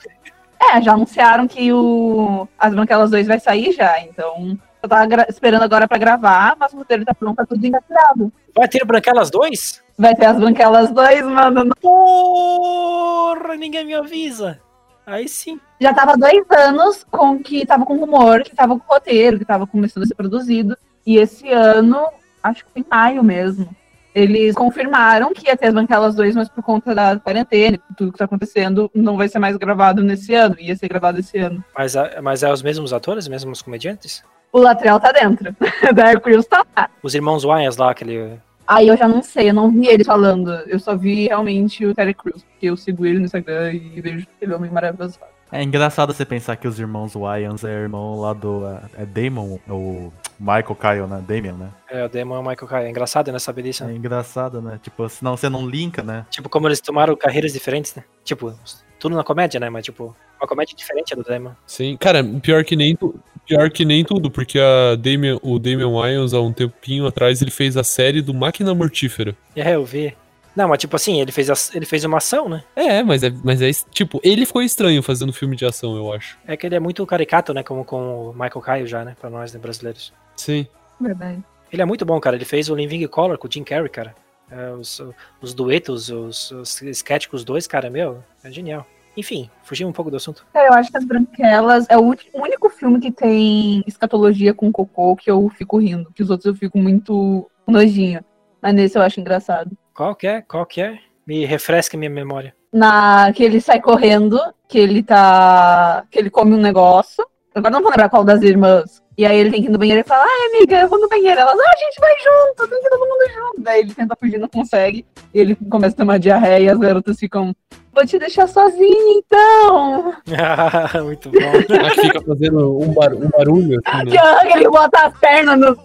[0.72, 4.58] É, já anunciaram que o As Branquelas 2 vai sair já, então.
[4.82, 8.32] Eu tava esperando agora pra gravar, mas o roteiro tá pronto, tá tudo engatilhado.
[8.56, 9.84] Vai ter Branquelas 2?
[9.98, 11.76] Vai ter As Branquelas 2, mano.
[11.82, 14.62] Porra, ninguém me avisa.
[15.06, 15.60] Aí sim.
[15.80, 19.68] Já tava dois anos com que tava com rumor, que tava com roteiro, que tava
[19.68, 20.78] começando a ser produzido.
[21.06, 22.08] E esse ano,
[22.42, 23.70] acho que em maio mesmo,
[24.16, 28.18] eles confirmaram que ia ter as Branquelas 2, mas por conta da quarentena, tudo que
[28.18, 30.56] tá acontecendo, não vai ser mais gravado nesse ano.
[30.58, 31.62] Ia ser gravado esse ano.
[31.78, 34.24] Mas, a- mas é os mesmos atores, os mesmos comediantes?
[34.54, 35.54] O Latrell tá dentro.
[35.94, 36.90] da Crews tá lá.
[37.04, 38.40] Os irmãos Wayans lá, aquele.
[38.66, 40.50] Aí eu já não sei, eu não vi eles falando.
[40.66, 44.26] Eu só vi realmente o Terry Crews, porque eu sigo ele no Instagram e vejo
[44.38, 45.20] aquele homem maravilhoso.
[45.60, 48.66] É engraçado você pensar que os irmãos Wyans é irmão lá do.
[48.66, 51.24] É é Damon, o Michael Kyle, né?
[51.28, 51.70] Damian, né?
[51.90, 52.84] É, o Damon e o Michael Kyle.
[52.84, 53.40] É engraçado, né?
[53.40, 53.84] Saber disso.
[53.84, 53.94] É né?
[53.96, 54.80] engraçado, né?
[54.82, 56.26] Tipo, senão você não linka, né?
[56.30, 58.04] Tipo, como eles tomaram carreiras diferentes, né?
[58.24, 58.54] Tipo,
[59.00, 59.70] tudo na comédia, né?
[59.70, 61.52] Mas, tipo, uma comédia diferente do Damon.
[61.66, 63.16] Sim, cara, pior que nem, tu-
[63.46, 67.52] pior que nem tudo, porque a Damian, o Damian Wayans, há um tempinho atrás, ele
[67.52, 69.36] fez a série do Máquina Mortífera.
[69.56, 70.16] É, eu vi.
[70.56, 72.64] Não, mas tipo assim, ele fez, a- ele fez uma ação, né?
[72.76, 76.38] É, mas é, mas é, tipo, ele ficou estranho fazendo filme de ação, eu acho.
[76.48, 77.62] É que ele é muito caricato, né?
[77.64, 79.16] Como com o Michael Kyle já, né?
[79.20, 80.14] Pra nós, né, brasileiros.
[80.36, 80.66] Sim.
[81.00, 81.44] Verdade.
[81.72, 82.36] Ele é muito bom, cara.
[82.38, 84.16] Ele fez o Living Color com o Jim Carrey, cara.
[84.50, 85.02] É, os,
[85.42, 88.86] os duetos, os, os sketches com os dois, cara, meu, é genial.
[89.18, 90.46] Enfim, fugimos um pouco do assunto.
[90.54, 95.16] Cara, eu acho que As Branquelas é o único filme que tem escatologia com cocô
[95.16, 96.12] que eu fico rindo.
[96.14, 98.24] Que os outros eu fico muito nojinho.
[98.62, 99.72] Mas nesse eu acho engraçado.
[99.96, 100.42] Qual que é?
[100.42, 101.00] Qual que é?
[101.26, 102.54] Me refresca minha memória.
[102.74, 106.04] Na que ele sai correndo, que ele tá.
[106.12, 107.26] que ele come um negócio.
[107.56, 109.02] Agora não vou lembrar qual das irmãs.
[109.18, 111.08] E aí ele tem que ir no banheiro e fala, ai amiga, eu vou no
[111.08, 111.40] banheiro.
[111.40, 113.62] Elas, ah, a gente vai junto, tem que ir todo mundo junto.
[113.62, 115.06] Daí ele tenta fugir, não consegue.
[115.34, 117.56] E ele começa a tomar diarreia e as garotas ficam,
[117.94, 120.14] vou te deixar sozinha então.
[121.06, 121.40] muito bom.
[121.82, 124.52] Ah, que fica fazendo um, bar- um barulho, assim, Que né?
[124.52, 125.78] que ele bota as pernas no-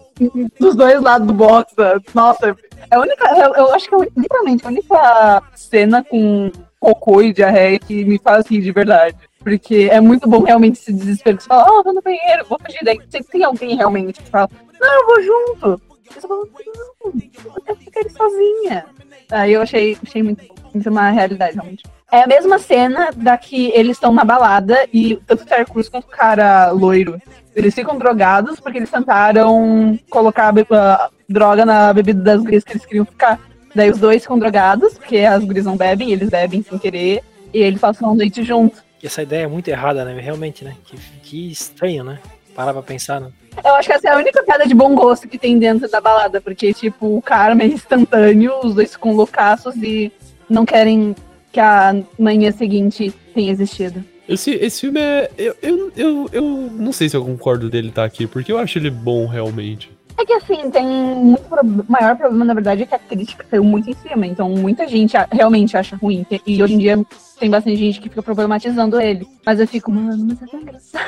[0.59, 1.73] dos dois lados do box.
[2.13, 2.53] Nossa,
[2.89, 3.25] é a única.
[3.35, 8.19] Eu, eu acho que é literalmente a única cena com cocô e diarreia que me
[8.19, 9.15] faz rir de verdade.
[9.39, 11.39] Porque é muito bom realmente esse desespero.
[11.39, 12.79] Você fala, oh, vou no banheiro, vou fugir.
[12.83, 15.81] Daí sempre tem alguém realmente que fala, não, eu vou junto.
[16.09, 17.13] Você fala, não,
[17.55, 18.85] eu quero ficar sozinha.
[19.31, 20.43] Aí eu achei, achei muito.
[20.73, 21.83] Isso é uma realidade, realmente.
[22.11, 25.87] É a mesma cena da que eles estão na balada e tanto o Terry Crews
[25.87, 27.17] quanto o cara loiro
[27.55, 32.85] eles ficam drogados porque eles tentaram colocar a droga na bebida das gurias que eles
[32.85, 33.39] queriam ficar.
[33.73, 37.59] Daí os dois ficam drogados, porque as gurias não bebem, eles bebem sem querer, e
[37.59, 38.81] eles passam a noite juntos.
[39.01, 40.19] E essa ideia é muito errada, né?
[40.19, 40.75] Realmente, né?
[40.83, 42.19] Que, que estranho, né?
[42.53, 43.31] Parar pra pensar, né?
[43.63, 45.99] Eu acho que essa é a única piada de bom gosto que tem dentro da
[45.99, 50.11] balada, porque, tipo, o karma é instantâneo, os dois ficam loucaços e
[50.49, 51.15] não querem
[51.51, 54.03] que a manhã seguinte tenha existido.
[54.27, 55.29] Esse, esse filme é.
[55.37, 58.77] Eu, eu, eu, eu não sei se eu concordo dele estar aqui, porque eu acho
[58.77, 59.91] ele bom realmente.
[60.21, 63.63] É que assim, tem muito pro- maior problema, na verdade, é que a crítica caiu
[63.63, 64.27] muito em cima.
[64.27, 66.23] Então, muita gente realmente acha ruim.
[66.45, 67.03] E hoje em dia
[67.39, 69.27] tem bastante gente que fica problematizando ele.
[69.43, 71.05] Mas eu fico, mano, mas é tão engraçado.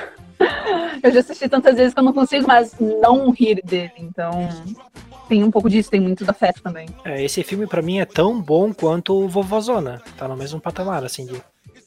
[1.03, 3.91] Eu já assisti tantas vezes que eu não consigo mais não rir dele.
[3.99, 4.49] Então,
[5.29, 6.87] tem um pouco disso, tem muito do afeto também.
[7.05, 10.01] É, esse filme pra mim é tão bom quanto o Vovozona.
[10.17, 11.27] Tá no mesmo patamar, assim.
[11.27, 11.39] De...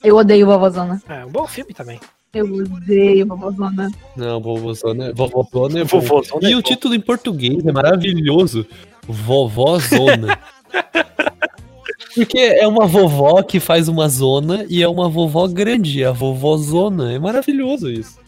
[0.04, 1.02] Eu odeio Vovozona.
[1.08, 1.98] É um bom filme também.
[2.37, 3.90] Eu odeio Vovozona.
[4.16, 6.01] Não, Vovozona, Vovozona é bom.
[6.01, 6.68] Vovozona E é o bom.
[6.68, 8.66] título em português é maravilhoso.
[9.07, 10.38] Vovózona.
[12.14, 17.12] Porque é uma vovó que faz uma zona e é uma vovó grande, a vovózona.
[17.12, 18.18] É maravilhoso isso.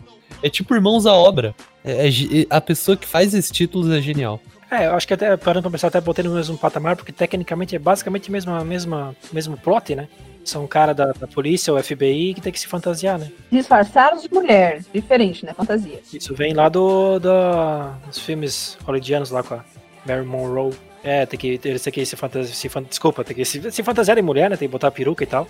[0.42, 1.54] É tipo Irmãos à Obra.
[1.84, 2.12] É- é
[2.50, 4.40] a pessoa que faz esses títulos é genial.
[4.70, 7.74] É, eu acho que até, parando pra pensar, até botei no mesmo patamar, porque tecnicamente
[7.74, 10.08] é basicamente o mesmo, mesma, mesmo plot, né?
[10.44, 13.30] São um cara da, da polícia, o FBI, que tem que se fantasiar, né?
[13.50, 14.82] Disfarçados de mulher.
[14.92, 15.52] Diferente, né?
[15.54, 16.00] Fantasia.
[16.12, 19.64] Isso vem lá do, da- dos filmes hollywoodianos lá com a
[20.06, 20.74] Mary Monroe.
[21.02, 24.16] É, tem que, eles têm que se fantasiar, se, desculpa, tem que se, se fantasiar
[24.16, 24.56] de mulher, né?
[24.56, 25.46] Tem que botar peruca e tal,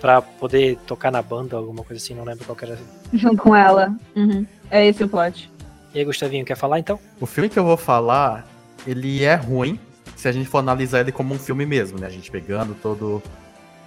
[0.00, 2.78] pra poder tocar na banda, alguma coisa assim, não lembro qual que era.
[3.12, 3.94] Junto com ela.
[4.14, 4.46] Uhum.
[4.70, 5.50] É esse o plot.
[5.94, 6.98] E aí, Gustavinho, quer falar então?
[7.20, 8.46] O filme que eu vou falar,
[8.86, 9.78] ele é ruim
[10.16, 12.06] se a gente for analisar ele como um filme mesmo, né?
[12.06, 13.22] A gente pegando todo.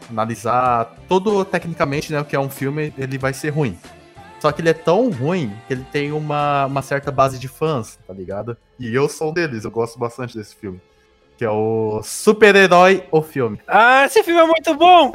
[0.10, 2.20] Analisar todo tecnicamente, né?
[2.20, 3.78] O que é um filme, ele vai ser ruim.
[4.40, 7.98] Só que ele é tão ruim que ele tem uma, uma certa base de fãs,
[8.06, 8.56] tá ligado?
[8.78, 10.80] E eu sou um deles, eu gosto bastante desse filme.
[11.38, 13.60] Que é o Super-Herói, o filme.
[13.68, 15.12] Ah, esse filme é muito bom!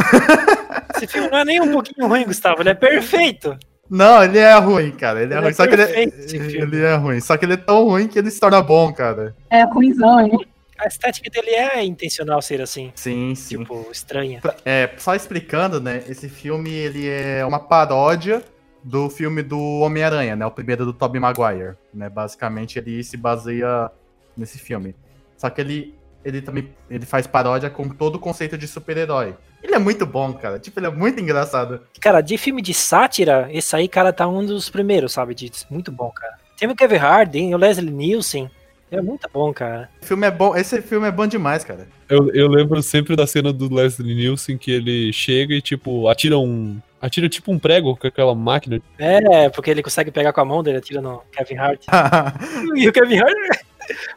[0.97, 3.57] esse filme não é nem um pouquinho ruim, Gustavo, ele é perfeito.
[3.91, 5.20] Não, ele é ruim, cara.
[5.22, 5.51] Ele é Ele ruim.
[5.51, 6.57] é Só que ele, filme.
[6.76, 7.20] ele é ruim.
[7.20, 9.34] Só que ele é tão ruim que ele se torna bom, cara.
[9.51, 10.47] É ruimzão, hein?
[10.78, 13.59] A estética dele é intencional ser assim, Sim, sim.
[13.59, 14.41] tipo, estranha.
[14.64, 16.03] É, só explicando, né?
[16.09, 18.43] Esse filme ele é uma paródia
[18.82, 20.47] do filme do Homem-Aranha, né?
[20.47, 22.09] O primeiro do Tobey Maguire, né?
[22.09, 23.91] Basicamente ele se baseia
[24.34, 24.95] nesse filme.
[25.36, 25.95] Só que ele
[26.25, 29.35] ele também ele faz paródia com todo o conceito de super-herói.
[29.62, 30.59] Ele é muito bom, cara.
[30.59, 31.83] Tipo, ele é muito engraçado.
[32.01, 35.35] Cara, de filme de sátira, esse aí, cara, tá um dos primeiros, sabe?
[35.35, 36.35] De, muito bom, cara.
[36.59, 38.51] Tem o Kevin Harden, o Leslie Nielsen.
[38.91, 39.89] É muito bom, cara.
[40.03, 41.87] O filme é bom, esse filme é bom demais, cara.
[42.09, 46.39] Eu, eu lembro sempre da cena do Leslie Nielsen que ele chega e, tipo, atira
[46.39, 46.81] um.
[47.01, 48.83] Atira tipo um prego com aquela máquina.
[48.99, 51.85] É, porque ele consegue pegar com a mão dele, atira no Kevin Hart.
[52.77, 53.61] E o Kevin Hart,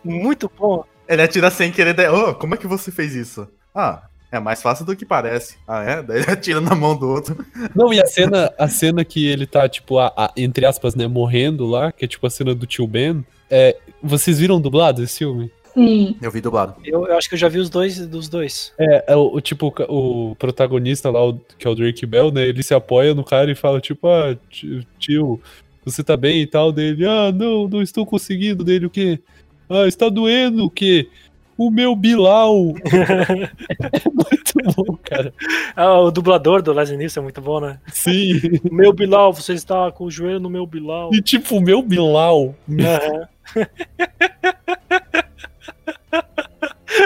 [0.04, 0.84] muito bom.
[1.08, 1.93] Ele atira sem querer.
[1.93, 3.47] daí, Ô, como é que você fez isso?
[3.74, 5.58] Ah, é mais fácil do que parece.
[5.68, 6.01] Ah, é?
[6.04, 7.45] Daí ele atira na mão do outro.
[7.76, 11.08] Não, e a cena, a cena que ele tá, tipo, a- a- entre aspas, né,
[11.08, 13.26] morrendo lá, que é tipo a cena do tio Ben.
[13.49, 15.51] É, vocês viram dublado esse filme?
[15.74, 16.16] Sim.
[16.22, 16.76] Eu vi dublado.
[16.86, 18.72] Eu, eu acho que eu já vi os dois dos dois.
[18.80, 22.43] É, é o, o tipo, o protagonista lá, o- que é o Drake Bell, né?
[22.47, 25.41] Ele se apoia no cara e fala, tipo, ah, tio, tio,
[25.84, 26.72] você tá bem e tal?
[26.72, 28.64] Dele, ah, não, não estou conseguindo.
[28.64, 29.20] Dele, o quê?
[29.70, 31.09] Ah, está doendo o quê?
[31.57, 32.55] O meu Bilal.
[32.84, 35.34] é muito bom, cara.
[35.76, 37.80] Ah, o dublador do Leslie Nielsen é muito bom, né?
[37.91, 38.41] Sim.
[38.72, 41.11] Meu Bilal, você está com o joelho no meu Bilal.
[41.14, 42.55] E tipo, o meu Bilal.
[42.70, 43.28] Aham.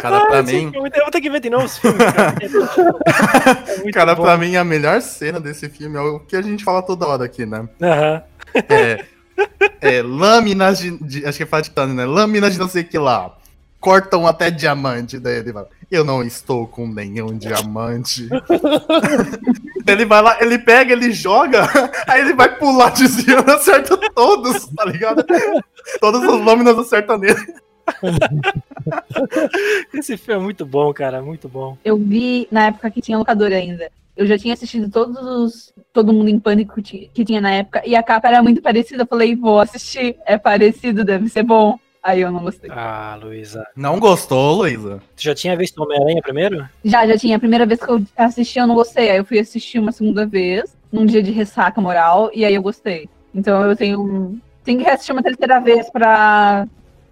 [0.01, 0.72] Cara, pra Esse mim.
[0.74, 2.36] Eu vou ter que ver de novo esse filme, cara.
[3.68, 4.24] É muito Cara, bom.
[4.24, 7.24] pra mim, a melhor cena desse filme é o que a gente fala toda hora
[7.26, 7.68] aqui, né?
[7.82, 8.22] Aham.
[8.70, 9.05] É,
[9.82, 12.06] é lâminas de, de- Acho que é fala né?
[12.06, 13.36] Lâminas de não sei o que lá.
[13.80, 15.20] Cortam até diamante.
[15.20, 18.28] Daí ele fala: Eu não estou com nenhum diamante.
[19.86, 21.64] Ele vai lá, ele pega, ele joga,
[22.08, 25.24] aí ele vai pular desviando, acerta todos, tá ligado?
[26.02, 27.40] Todas as lâminas acertam nele.
[29.94, 31.78] Esse filme é muito bom, cara, muito bom.
[31.86, 33.90] Eu vi na época que tinha locadora ainda.
[34.18, 35.74] Eu já tinha assistido todos os.
[35.93, 37.82] Todo mundo em pânico que ti- que tinha na época.
[37.86, 39.03] E a capa era muito parecida.
[39.03, 40.15] Eu falei, vou assistir.
[40.26, 41.78] É parecido, deve ser bom.
[42.03, 42.70] Aí eu não gostei.
[42.74, 43.65] Ah, Luísa.
[43.76, 45.01] Não gostou, Luísa?
[45.15, 46.68] Tu já tinha visto Homem-Aranha primeiro?
[46.84, 47.36] Já, já tinha.
[47.36, 49.09] A primeira vez que eu assisti, eu não gostei.
[49.09, 52.61] Aí eu fui assistir uma segunda vez, num dia de ressaca moral, e aí eu
[52.61, 53.09] gostei.
[53.36, 54.39] Então eu tenho.
[54.63, 56.68] Tenho que reassistir uma terceira vez pra,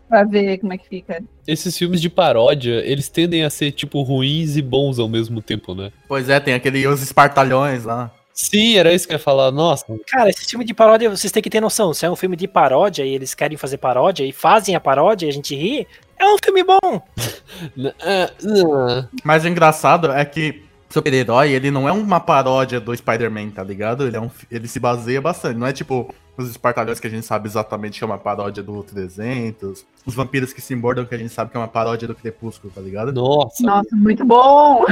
[0.08, 1.24] pra ver como é que fica.
[1.48, 5.74] Esses filmes de paródia, eles tendem a ser, tipo, ruins e bons ao mesmo tempo,
[5.74, 5.92] né?
[6.08, 8.12] Pois é, tem aquele os espartalhões lá.
[8.36, 9.50] Sim, era isso que eu ia falar.
[9.50, 11.94] Nossa, Cara, esse filme de paródia, vocês têm que ter noção.
[11.94, 15.26] Se é um filme de paródia e eles querem fazer paródia e fazem a paródia
[15.26, 15.88] e a gente ri,
[16.20, 17.02] é um filme bom.
[18.02, 19.08] ah.
[19.24, 20.65] Mas o engraçado é que
[20.96, 24.08] super-herói, ele não é uma paródia do Spider-Man, tá ligado?
[24.08, 25.58] Ele, é um, ele se baseia bastante.
[25.58, 28.82] Não é tipo os espartalhões que a gente sabe exatamente que é uma paródia do
[28.82, 29.86] 300.
[30.06, 32.72] Os vampiros que se mordam que a gente sabe que é uma paródia do Crepúsculo,
[32.74, 33.12] tá ligado?
[33.12, 33.62] nossa.
[33.62, 34.86] Nossa, muito bom!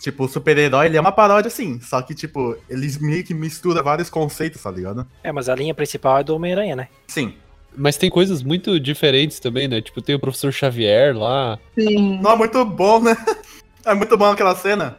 [0.00, 1.78] Tipo, o super-herói, ele é uma paródia sim.
[1.78, 5.06] Só que, tipo, eles meio que misturam vários conceitos, tá ligado?
[5.22, 6.88] É, mas a linha principal é do Homem-Aranha, né?
[7.06, 7.34] Sim.
[7.76, 9.82] Mas tem coisas muito diferentes também, né?
[9.82, 11.58] Tipo, tem o professor Xavier lá.
[11.78, 12.18] Sim.
[12.22, 13.14] Não, é muito bom, né?
[13.82, 14.98] É muito bom aquela cena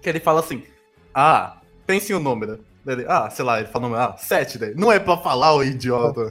[0.00, 0.62] que ele fala assim:
[1.14, 2.60] Ah, pense em um número.
[2.86, 4.74] Ele, ah, sei lá, ele fala o número, ah, sete daí.
[4.74, 6.28] Não é pra falar, o idiota.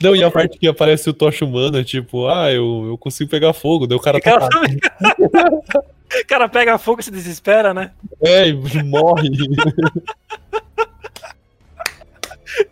[0.00, 3.52] Não, e a parte que aparece o Tocha Humana, tipo, ah, eu, eu consigo pegar
[3.52, 3.86] fogo.
[3.86, 4.60] Daí o cara O cara, tá.
[6.22, 7.90] o cara pega fogo e se desespera, né?
[8.22, 8.54] É, e
[8.84, 9.28] morre.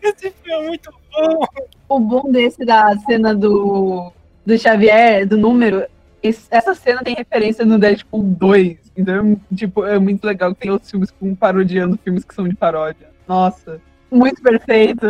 [0.01, 1.45] Esse filme é muito bom.
[1.89, 4.11] O bom desse da cena do,
[4.45, 5.85] do Xavier, do número,
[6.23, 8.77] esse- essa cena tem referência no Deadpool 2.
[8.97, 12.55] Então, tipo, é muito legal que tem outros filmes com parodiando filmes que são de
[12.55, 13.09] paródia.
[13.27, 15.05] Nossa, muito perfeito.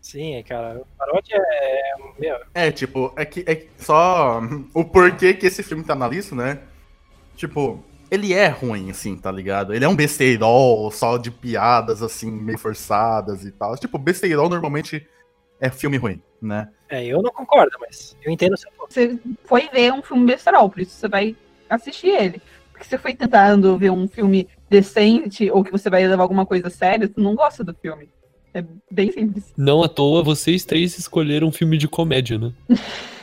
[0.00, 1.92] Sim, cara, paródia é.
[2.18, 4.40] Meu, É, tipo, é que, é que só
[4.72, 6.60] o porquê que esse filme tá na lista, né?
[7.34, 9.74] Tipo, ele é ruim, assim, tá ligado?
[9.74, 13.76] Ele é um besteirol, só de piadas, assim, meio forçadas e tal.
[13.76, 15.06] Tipo, besteirol normalmente
[15.60, 16.68] é filme ruim, né?
[16.88, 18.92] É, eu não concordo, mas eu entendo o seu ponto.
[18.92, 21.36] Você foi ver um filme besterol, por isso você vai
[21.68, 22.40] assistir ele.
[22.72, 26.68] Porque você foi tentando ver um filme decente ou que você vai levar alguma coisa
[26.70, 28.08] séria, você não gosta do filme.
[28.54, 29.52] É bem simples.
[29.56, 32.52] Não à toa, vocês três escolheram um filme de comédia, né?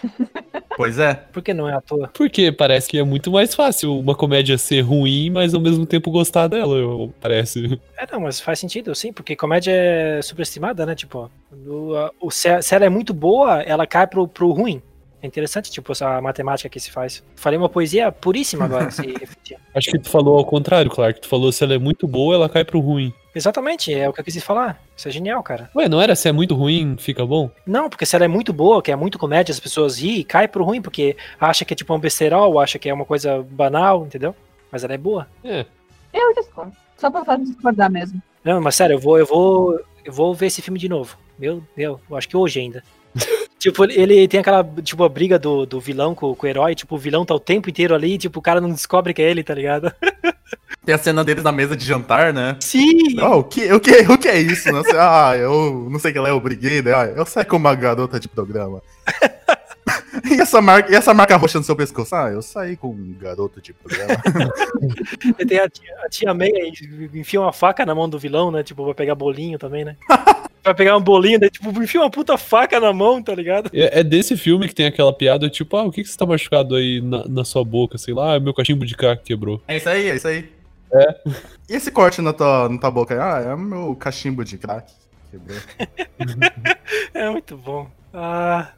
[0.76, 1.14] Pois é.
[1.14, 2.10] Por que não é à toa?
[2.14, 6.10] Porque parece que é muito mais fácil uma comédia ser ruim, mas ao mesmo tempo
[6.12, 7.80] gostar dela, eu- parece.
[7.98, 10.96] É, não, mas faz sentido, sim, porque comédia é superestimada, né?
[10.96, 11.30] Tipo,
[11.68, 14.82] o, a- se ela é muito boa, ela cai pro, pro ruim.
[15.24, 17.24] É interessante, tipo, essa matemática que se faz.
[17.38, 19.58] Falei uma poesia puríssima agora, se refletir.
[19.74, 21.22] Acho que tu falou ao contrário, Clark.
[21.22, 23.14] Tu falou se ela é muito boa, ela cai pro ruim.
[23.34, 24.84] Exatamente, é o que eu quis falar.
[24.98, 25.72] Isso é genial, cara.
[25.74, 27.50] Ué, não era se é muito ruim, fica bom?
[27.66, 30.46] Não, porque se ela é muito boa, que é muito comédia, as pessoas riem, cai
[30.46, 34.06] pro ruim, porque acha que é tipo um besterol, acha que é uma coisa banal,
[34.06, 34.36] entendeu?
[34.70, 35.26] Mas ela é boa.
[35.42, 35.66] É.
[36.14, 36.74] Eu discordo.
[36.98, 38.22] Só pra fazer discordar mesmo.
[38.44, 41.18] Não, mas sério, eu vou, eu vou, eu vou ver esse filme de novo.
[41.40, 42.84] Meu Deus, eu acho que hoje ainda.
[43.64, 46.96] tipo, ele tem aquela, tipo, a briga do, do vilão com, com o herói, tipo,
[46.96, 49.44] o vilão tá o tempo inteiro ali, tipo, o cara não descobre que é ele,
[49.44, 49.92] tá ligado?
[50.86, 52.58] Tem a cena deles na mesa de jantar, né?
[52.60, 53.18] Sim!
[53.22, 54.70] Oh, o, que, o, que, o que é isso?
[54.70, 54.82] Né?
[55.00, 56.94] Ah, eu não sei o que ela é, eu briguei, né?
[56.94, 58.82] Ah, eu saí com uma garota de programa.
[60.30, 62.14] e, essa marca, e essa marca roxa no seu pescoço?
[62.14, 64.22] Ah, eu saí com um garoto de programa.
[65.48, 66.74] Tem a tia, a tia May aí,
[67.14, 68.62] enfia uma faca na mão do vilão, né?
[68.62, 69.96] Tipo, vai pegar bolinho também, né?
[70.64, 73.70] Vai pegar um bolinho, daí, tipo, enfia uma puta faca na mão, tá ligado?
[73.74, 76.26] É é desse filme que tem aquela piada, tipo, ah, o que, que você tá
[76.26, 77.98] machucado aí na, na sua boca?
[77.98, 79.62] Sei lá, ah, meu cachimbo de crack quebrou.
[79.68, 80.50] é isso aí, é isso aí.
[80.94, 81.16] É.
[81.70, 83.16] E esse corte na tua, na tua boca?
[83.20, 84.92] Ah, é o meu cachimbo de crack.
[85.32, 85.58] Quebrou.
[87.14, 87.88] É muito bom.
[88.14, 88.72] Ah,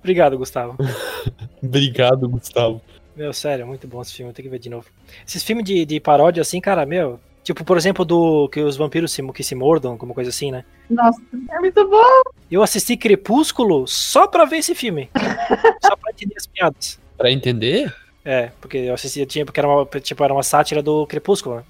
[0.00, 0.76] obrigado, Gustavo.
[1.62, 2.80] Obrigado, Gustavo.
[3.16, 4.86] Meu, sério, muito bom esse filme, tem que ver de novo.
[5.26, 7.18] Esses filmes de, de paródia, assim, cara, meu.
[7.48, 10.66] Tipo, por exemplo, do que os vampiros se, que se mordam, como coisa assim, né?
[10.90, 11.18] Nossa,
[11.50, 12.22] é muito bom.
[12.50, 15.08] Eu assisti Crepúsculo só pra ver esse filme.
[15.82, 17.00] só pra entender as piadas.
[17.16, 17.90] Pra entender?
[18.22, 21.56] É, porque eu assisti, eu tinha, porque era uma, tipo, era uma sátira do Crepúsculo,
[21.56, 21.62] né?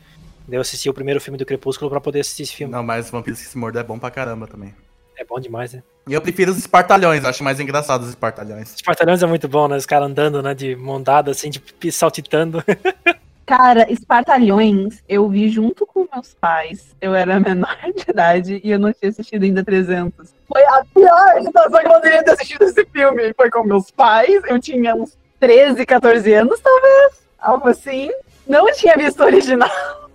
[0.48, 2.72] Daí eu assisti o primeiro filme do Crepúsculo pra poder assistir esse filme.
[2.72, 4.74] Não, mas Vampiros que se mordem é bom pra caramba também.
[5.16, 5.84] É bom demais, né?
[6.08, 8.70] E eu prefiro os espartalhões, acho mais engraçado os espartalhões.
[8.70, 9.76] Os Espartalhões é muito bom, né?
[9.76, 10.54] Os caras andando, né?
[10.54, 12.64] De mão dada, assim, tipo, saltitando.
[13.48, 16.94] Cara, Espartalhões, eu vi junto com meus pais.
[17.00, 20.34] Eu era menor de idade e eu não tinha assistido ainda 300.
[20.46, 23.32] Foi a pior situação que eu poderia ter assistido esse filme.
[23.32, 27.26] Foi com meus pais, eu tinha uns 13, 14 anos, talvez.
[27.38, 28.10] Algo assim.
[28.46, 29.70] Não tinha visto o original.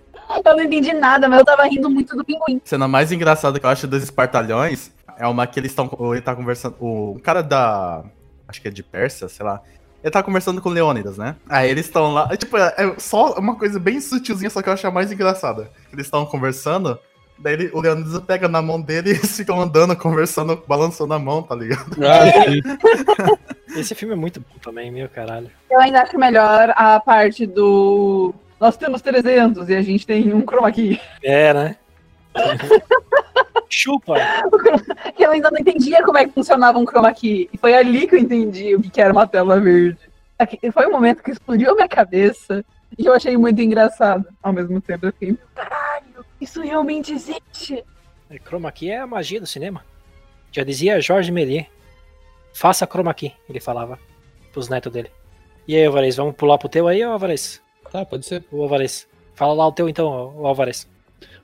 [0.44, 2.60] Eu não entendi nada, mas eu tava rindo muito do pinguim.
[2.64, 5.88] cena mais engraçada que eu acho dos espartalhões é uma que eles estão.
[6.12, 6.76] Ele tá conversando.
[6.80, 8.02] O cara da.
[8.48, 9.60] Acho que é de Pérsia, sei lá.
[10.04, 11.34] Ele tá conversando com Leônidas, né?
[11.48, 12.28] Aí eles estão lá.
[12.30, 15.70] é, Tipo, é só uma coisa bem sutilzinha, só que eu acho a mais engraçada.
[15.90, 16.98] Eles estão conversando.
[17.38, 21.18] Daí ele- o Leônidas pega na mão dele e eles ficam andando, conversando, balançando a
[21.18, 21.96] mão, tá ligado?
[22.04, 23.34] Ah.
[23.76, 25.50] Esse filme é muito bom também, meu caralho.
[25.70, 28.32] Eu ainda acho melhor a parte do.
[28.60, 31.00] Nós temos 300 e a gente tem um chroma key.
[31.22, 31.76] É, né?
[33.68, 34.14] Chupa!
[35.18, 37.48] eu ainda não entendia como é que funcionava um chroma key.
[37.52, 39.98] E foi ali que eu entendi o que era uma tela verde.
[40.72, 42.64] Foi um momento que explodiu a minha cabeça
[42.98, 44.26] e eu achei muito engraçado.
[44.42, 47.84] Ao mesmo tempo eu fiquei, meu caralho, isso realmente existe.
[48.30, 49.84] É, Chroma key é a magia do cinema.
[50.52, 51.66] Já dizia Jorge Méliès.
[52.52, 53.98] Faça chroma key, ele falava
[54.52, 55.10] pros netos dele.
[55.66, 57.60] E aí, Alvarez, vamos pular pro teu aí, Alvarez?
[57.90, 58.44] Tá, pode ser.
[58.52, 59.08] O Alvarez.
[59.34, 60.88] Fala lá o teu então, o Alvarez.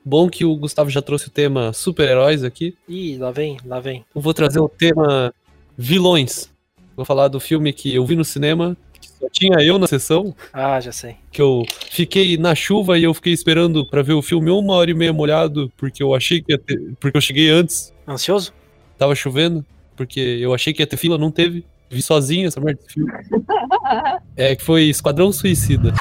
[0.04, 2.74] Bom que o Gustavo já trouxe o tema super-heróis aqui.
[2.88, 4.04] Ih, lá vem, lá vem.
[4.14, 5.32] Eu vou trazer o tema
[5.76, 6.50] vilões.
[6.96, 10.34] Vou falar do filme que eu vi no cinema, que só tinha eu na sessão,
[10.52, 11.16] Ah, já sei.
[11.30, 14.90] que eu fiquei na chuva e eu fiquei esperando pra ver o filme uma hora
[14.90, 18.52] e meia molhado, porque eu achei que ia ter, porque eu cheguei antes, Ansioso?
[18.98, 19.64] tava chovendo,
[19.96, 21.64] porque eu achei que ia ter fila, não teve.
[21.90, 23.10] Vi sozinho essa merda de filme.
[24.36, 25.92] É que foi Esquadrão Suicida.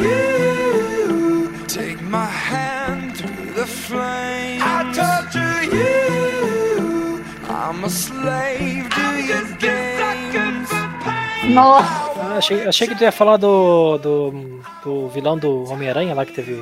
[0.00, 0.91] I.
[1.68, 4.60] Take my hand through the flame.
[4.60, 7.24] I torture you.
[7.48, 10.68] I'm a slave to your games.
[11.54, 16.24] Nossa, Ah, achei, achei que tu ia falar do, do, do vilão do Homem-Aranha lá
[16.24, 16.52] que teve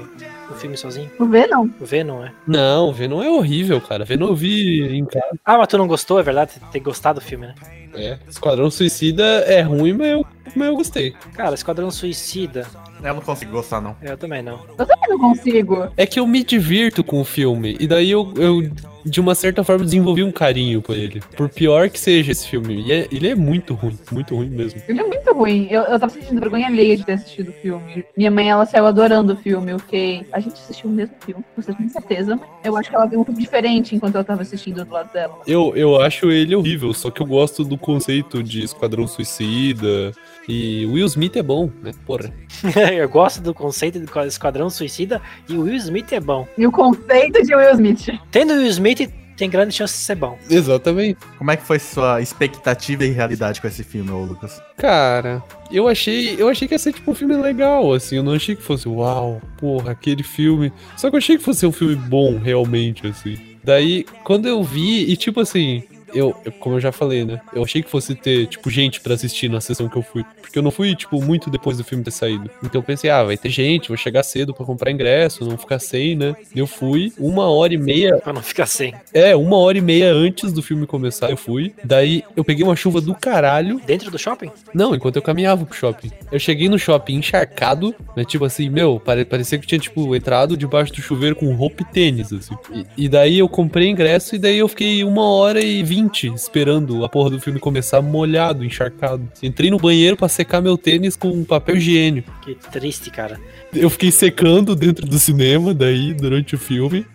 [0.50, 1.10] o filme sozinho.
[1.28, 1.70] vê não.
[1.78, 2.32] O Venom, é.
[2.46, 4.04] Não, Venom é horrível, cara.
[4.04, 5.38] Venom eu vi em casa.
[5.44, 6.52] Ah, mas tu não gostou, é verdade?
[6.72, 7.54] Tem gostado do filme, né?
[7.94, 8.18] É.
[8.28, 10.26] Esquadrão Suicida é ruim, mas eu,
[10.56, 11.14] mas eu gostei.
[11.34, 12.66] Cara, Esquadrão Suicida.
[13.02, 13.96] Eu não consigo gostar, não.
[14.02, 14.60] Eu também não.
[14.78, 15.90] Eu também não consigo.
[15.96, 17.76] É que eu me divirto com o filme.
[17.80, 18.70] E daí eu, eu,
[19.04, 21.22] de uma certa forma, desenvolvi um carinho por ele.
[21.36, 22.82] Por pior que seja esse filme.
[22.86, 23.98] E é- ele é muito ruim.
[24.10, 24.80] Muito ruim mesmo.
[24.88, 25.68] Ele é muito ruim.
[25.70, 28.04] Eu, eu tava sentindo vergonha alheia de ter assistido o filme.
[28.16, 29.72] Minha mãe, ela saiu adorando o filme.
[29.72, 30.26] Eu fiquei.
[30.32, 32.38] A gente assistiu o mesmo filme, você tem certeza.
[32.64, 35.38] Eu acho que ela viu um filme diferente enquanto eu tava assistindo do lado dela.
[35.46, 40.12] Eu, eu acho ele horrível, só que eu gosto do conceito de Esquadrão Suicida.
[40.48, 41.92] E Will Smith é bom, né?
[42.04, 42.32] Porra.
[42.92, 46.46] eu gosto do conceito do Esquadrão Suicida e o Will Smith é bom.
[46.58, 48.08] E o conceito de Will Smith.
[48.32, 50.38] Tendo Will Smith promete, tem grande chance de ser bom.
[50.48, 51.18] Exatamente.
[51.38, 54.60] Como é que foi sua expectativa e realidade com esse filme, ô Lucas?
[54.76, 58.34] Cara, eu achei, eu achei que ia ser tipo um filme legal, assim, eu não
[58.34, 60.72] achei que fosse uau, porra, aquele filme.
[60.96, 63.38] Só que eu achei que fosse um filme bom, realmente, assim.
[63.62, 65.82] Daí, quando eu vi, e tipo assim,
[66.14, 67.40] eu, eu- como eu já falei, né?
[67.52, 70.24] Eu achei que fosse ter, tipo, gente pra assistir na sessão que eu fui.
[70.40, 72.50] Porque eu não fui, tipo, muito depois do filme ter saído.
[72.62, 75.78] Então eu pensei, ah, vai ter gente, vou chegar cedo pra comprar ingresso, não ficar
[75.78, 76.34] sem, né?
[76.54, 78.92] Eu fui, uma hora e meia Pra não ficar sem.
[79.14, 81.72] é, uma hora e meia antes do filme começar, eu fui.
[81.84, 83.80] Daí eu peguei uma chuva do caralho.
[83.86, 84.50] Dentro do shopping?
[84.74, 86.10] Não, enquanto eu caminhava pro shopping.
[86.32, 88.24] Eu cheguei no shopping encharcado, né?
[88.24, 91.84] Tipo assim, meu, pare- parecia que tinha, tipo, entrado debaixo do chuveiro com roupa e
[91.84, 92.54] tênis, assim.
[92.72, 97.04] E, e daí eu comprei ingresso e daí eu fiquei uma hora e vinte esperando
[97.04, 99.28] a porra do filme começar molhado, encharcado.
[99.42, 102.30] Entrei no banheiro pra secar meu tênis com papel higiênico.
[102.42, 103.38] Que triste, cara.
[103.74, 107.06] Eu fiquei secando dentro do cinema, daí, durante o filme.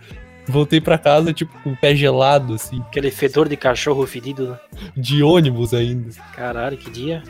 [0.48, 4.50] Voltei pra casa, tipo, com o pé gelado, assim, Aquele fedor de cachorro fedido.
[4.52, 4.60] né?
[4.96, 6.10] de ônibus ainda.
[6.36, 7.24] Caralho, que dia.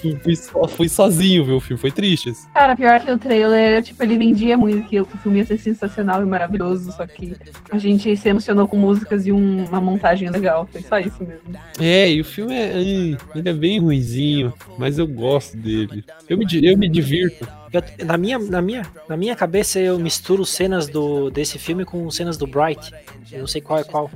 [0.00, 2.30] Fui, fui so- fui sozinho ver o filme, foi triste.
[2.30, 2.48] assim.
[2.54, 6.22] Cara, pior que o trailer, tipo, ele vendia muito que o filme ia ser sensacional
[6.22, 7.34] e maravilhoso, só que
[7.70, 10.66] a gente se emocionou com músicas e um- uma montagem legal.
[10.72, 11.42] Foi só isso mesmo.
[11.78, 16.04] É, e o filme é, ele é bem ruinzinho, mas eu gosto dele.
[16.28, 17.46] Eu me, eu me divirto.
[17.76, 22.10] Eu- na, minha, na, minha, na minha cabeça eu misturo cenas do, desse filme com
[22.10, 22.92] cenas do Bright.
[23.30, 24.10] Eu não sei qual é qual.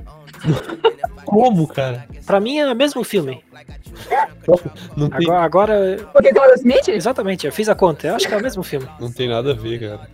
[1.25, 2.05] Como, cara?
[2.25, 3.41] Pra mim é o mesmo filme.
[4.97, 8.07] Não tem, Agora, agora Porque Smith, exatamente, eu fiz a conta.
[8.07, 8.87] Eu acho que é o mesmo filme.
[8.99, 10.09] não tem nada a ver, cara.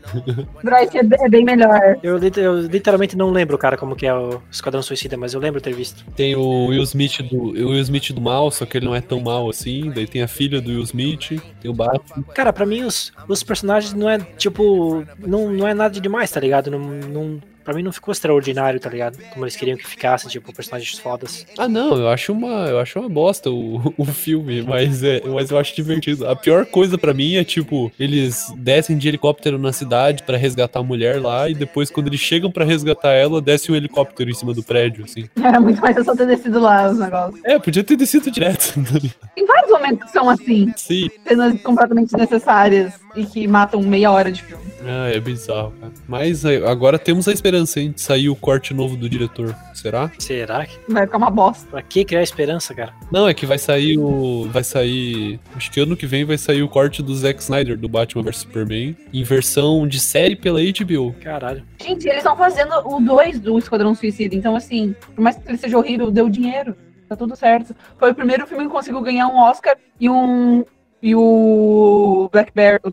[0.63, 1.79] Bryce é be- bem melhor.
[2.03, 5.61] Eu, eu literalmente não lembro, cara, como que é o Esquadrão Suicida, mas eu lembro
[5.61, 6.05] ter visto.
[6.15, 9.01] Tem o Will Smith do, o Will Smith do mal, só que ele não é
[9.01, 9.91] tão mal assim.
[9.91, 12.23] Daí tem a filha do Will Smith, tem o Batman.
[12.33, 16.29] Cara, pra mim os, os personagens não é, tipo, não, não é nada de demais,
[16.31, 16.69] tá ligado?
[16.69, 19.17] Não, não, pra mim não ficou extraordinário, tá ligado?
[19.33, 21.45] Como eles queriam que ficasse, tipo, personagens fodas.
[21.57, 25.51] Ah, não, eu acho uma, eu acho uma bosta o, o filme, mas, é, mas
[25.51, 26.25] eu acho divertido.
[26.29, 30.79] A pior coisa pra mim é, tipo, eles descem de helicóptero na cidade pra resgatar
[30.79, 34.33] a mulher lá e depois, quando eles chegam pra resgatar ela, desce um helicóptero em
[34.33, 35.27] cima do prédio, assim.
[35.43, 37.41] Era muito mais eu só ter descido lá os negócios.
[37.43, 38.75] É, podia ter descido direto.
[39.35, 41.09] Tem vários momentos que são assim, Sim.
[41.27, 44.63] cenas completamente desnecessárias e que matam meia hora de filme.
[44.85, 45.91] Ah, é bizarro, cara.
[46.07, 49.55] Mas é, agora temos a esperança, hein, de sair o corte novo do diretor.
[49.73, 50.11] Será?
[50.19, 50.77] Será que?
[50.91, 51.67] Vai ficar uma bosta.
[51.69, 52.93] Pra que criar esperança, cara?
[53.11, 54.47] Não, é que vai sair o.
[54.49, 55.39] Vai sair.
[55.55, 58.37] Acho que ano que vem vai sair o corte do Zack Snyder do Batman vs
[58.37, 58.95] Superman.
[59.13, 61.13] Em versão de série pela HBO.
[61.21, 61.63] Caralho.
[61.81, 65.57] Gente, eles estão fazendo o 2 do Esquadrão Suicida, então assim, por mais que ele
[65.57, 66.75] seja horrível, deu dinheiro.
[67.07, 67.75] Tá tudo certo.
[67.97, 70.65] Foi o primeiro filme que conseguiu ganhar um Oscar e um.
[71.01, 72.91] E o Black Bear, o,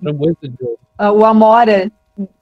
[0.98, 1.90] ah, o Amora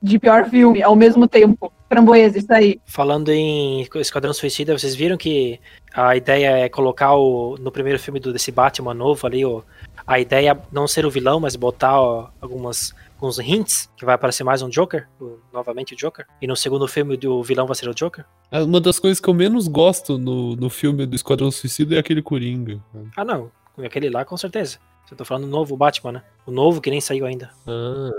[0.03, 1.73] de pior filme ao mesmo tempo.
[1.89, 2.81] Framboesa, isso aí.
[2.87, 5.61] Falando em Esquadrão Suicida, vocês viram que
[5.95, 9.63] a ideia é colocar o, no primeiro filme do, desse Batman novo ali, o,
[10.07, 14.15] a ideia é não ser o vilão, mas botar ó, algumas, alguns hints que vai
[14.15, 16.27] aparecer mais um Joker, o- novamente o Joker.
[16.41, 18.25] E no segundo filme o vilão vai ser o Joker.
[18.51, 21.99] Ah, Uma das coisas que eu menos gosto no, no filme do Esquadrão Suicida é
[21.99, 22.81] aquele Coringa.
[23.15, 23.51] Ah, não.
[23.85, 24.79] Aquele lá, com certeza.
[25.11, 26.23] Eu tô falando do novo Batman, né?
[26.47, 27.51] O novo que nem saiu ainda.
[27.67, 28.11] Ah,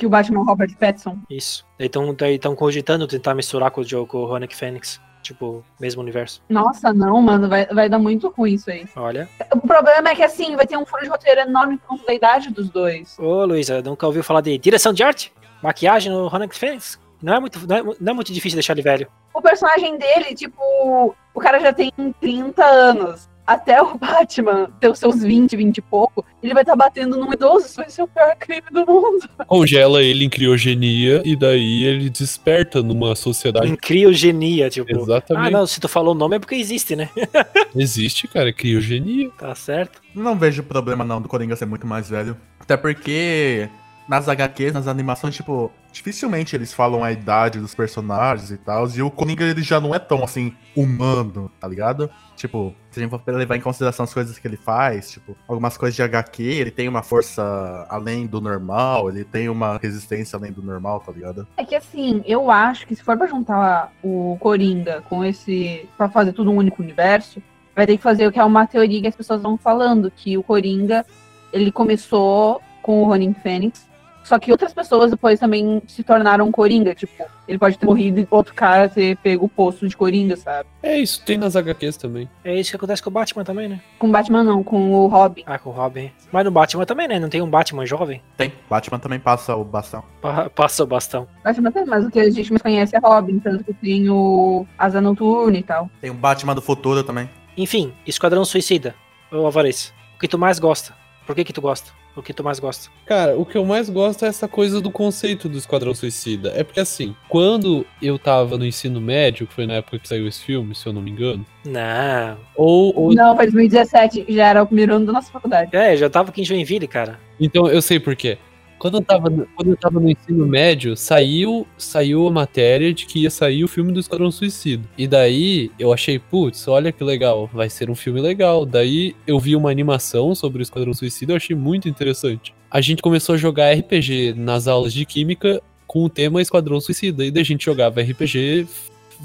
[0.00, 1.18] Que o Batman Robert Pattinson.
[1.28, 1.62] Isso.
[1.78, 4.98] Então estão cogitando tentar misturar com o jogo com o Ronick Fênix.
[5.22, 6.42] Tipo, mesmo universo.
[6.48, 8.86] Nossa, não, mano, vai, vai dar muito ruim isso aí.
[8.96, 9.28] Olha.
[9.54, 12.14] O problema é que assim, vai ter um furo de roteiro enorme por conta da
[12.14, 13.18] idade dos dois.
[13.18, 15.30] Ô, Luísa, nunca ouviu falar de direção de arte?
[15.62, 16.98] Maquiagem no Ronick Fênix?
[17.22, 19.06] Não é, muito, não, é, não é muito difícil deixar ele velho.
[19.34, 23.28] O personagem dele, tipo, o cara já tem 30 anos.
[23.50, 27.32] Até o Batman ter os seus 20, 20 e pouco, ele vai estar batendo num
[27.32, 27.66] idoso.
[27.66, 29.28] Isso vai ser o pior crime do mundo.
[29.44, 33.66] congela ele em criogenia e daí ele desperta numa sociedade.
[33.66, 34.96] Em criogenia, tipo.
[34.96, 35.48] Exatamente.
[35.48, 37.08] Ah, não, se tu falou o nome é porque existe, né?
[37.74, 39.30] Existe, cara, criogenia.
[39.36, 40.00] Tá certo.
[40.14, 42.36] Não vejo problema não do Coringa ser muito mais velho.
[42.60, 43.68] Até porque
[44.10, 48.88] nas HQs, nas animações, tipo, dificilmente eles falam a idade dos personagens e tal.
[48.90, 52.10] E o Coringa ele já não é tão assim humano, tá ligado?
[52.34, 55.76] Tipo, se a gente for levar em consideração as coisas que ele faz, tipo, algumas
[55.76, 60.50] coisas de HQ, ele tem uma força além do normal, ele tem uma resistência além
[60.50, 61.46] do normal, tá ligado?
[61.56, 65.88] É que assim, eu acho que se for pra juntar o Coringa com esse.
[65.96, 67.40] pra fazer tudo um único universo,
[67.76, 70.36] vai ter que fazer o que é uma teoria que as pessoas vão falando, que
[70.36, 71.06] o Coringa
[71.52, 73.88] ele começou com o Ronin Fênix
[74.24, 76.94] Só que outras pessoas depois também se tornaram Coringa.
[76.94, 80.68] Tipo, ele pode ter morrido e outro cara ter pego o posto de Coringa, sabe?
[80.82, 82.28] É isso, tem nas HQs também.
[82.44, 83.80] É isso que acontece com o Batman também, né?
[83.98, 85.42] Com o Batman não, com o Robin.
[85.46, 86.12] Ah, com o Robin.
[86.30, 87.18] Mas no Batman também, né?
[87.18, 88.22] Não tem um Batman jovem?
[88.36, 88.52] Tem.
[88.68, 90.04] Batman também passa o bastão.
[90.20, 91.26] Pa- Passa o bastão.
[91.42, 94.64] Batman tem, mas o que a gente mais conhece é Robin, tanto que tem o
[94.78, 95.90] Asa Noturna e tal.
[96.00, 97.28] Tem o Batman do futuro também.
[97.56, 98.94] Enfim, Esquadrão Suicida.
[99.32, 100.94] Ô, Alvarez, o que tu mais gosta?
[101.26, 101.90] Por que que tu gosta?
[102.20, 102.90] O que tu mais gosta?
[103.06, 106.52] Cara, o que eu mais gosto é essa coisa do conceito do Esquadrão Suicida.
[106.54, 110.28] É porque assim, quando eu tava no ensino médio, que foi na época que saiu
[110.28, 112.36] esse filme, se eu não me engano, Não.
[112.54, 115.74] ou, ou Não, foi 2017, já era o primeiro ano da nossa faculdade.
[115.74, 117.18] É, já tava aqui em Joinville, cara.
[117.40, 118.36] Então eu sei por quê.
[118.80, 123.20] Quando eu tava, quando eu tava no ensino médio, saiu, saiu a matéria de que
[123.20, 124.82] ia sair o filme do Esquadrão Suicida.
[124.96, 128.64] E daí eu achei, putz, olha que legal, vai ser um filme legal.
[128.64, 132.54] Daí eu vi uma animação sobre o Esquadrão Suicida eu achei muito interessante.
[132.70, 137.22] A gente começou a jogar RPG nas aulas de química com o tema Esquadrão Suicida.
[137.22, 138.66] E daí a gente jogava RPG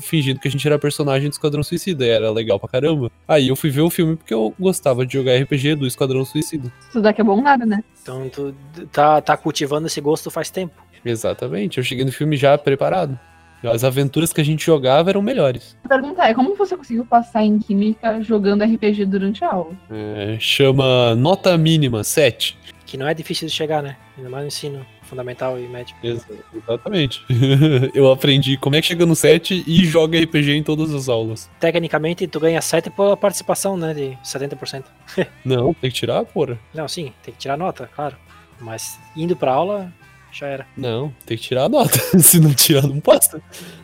[0.02, 2.06] fingindo que a gente era personagem do Esquadrão Suicida.
[2.06, 3.12] E era legal pra caramba.
[3.28, 6.72] Aí eu fui ver o filme porque eu gostava de jogar RPG do Esquadrão Suicida.
[6.90, 7.84] Isso daqui é bom nada, né?
[8.02, 8.56] Então tu
[8.92, 10.74] tá, tá cultivando esse gosto faz tempo.
[11.04, 13.18] Exatamente, eu cheguei no filme já preparado.
[13.64, 15.76] As aventuras que a gente jogava eram melhores.
[15.86, 19.74] A pergunta é, como você conseguiu passar em Química jogando RPG durante a aula?
[19.90, 22.58] É, chama Nota Mínima 7.
[22.86, 23.98] Que não é difícil de chegar, né?
[24.18, 25.96] Ainda mais no ensino fundamental e médio.
[26.04, 27.24] Ex- exatamente.
[27.94, 31.50] eu aprendi como é que chega no 7 e joga RPG em todas as aulas.
[31.60, 33.94] Tecnicamente, tu ganha 7 pela participação, né?
[33.94, 34.84] De 70%.
[35.46, 36.60] Não, tem que tirar, porra.
[36.74, 38.16] Não, sim, tem que tirar nota, claro.
[38.60, 39.94] Mas indo pra aula,
[40.32, 40.68] já era.
[40.76, 41.98] Não, tem que tirar a nota.
[42.20, 43.42] Se não tirar, não passa.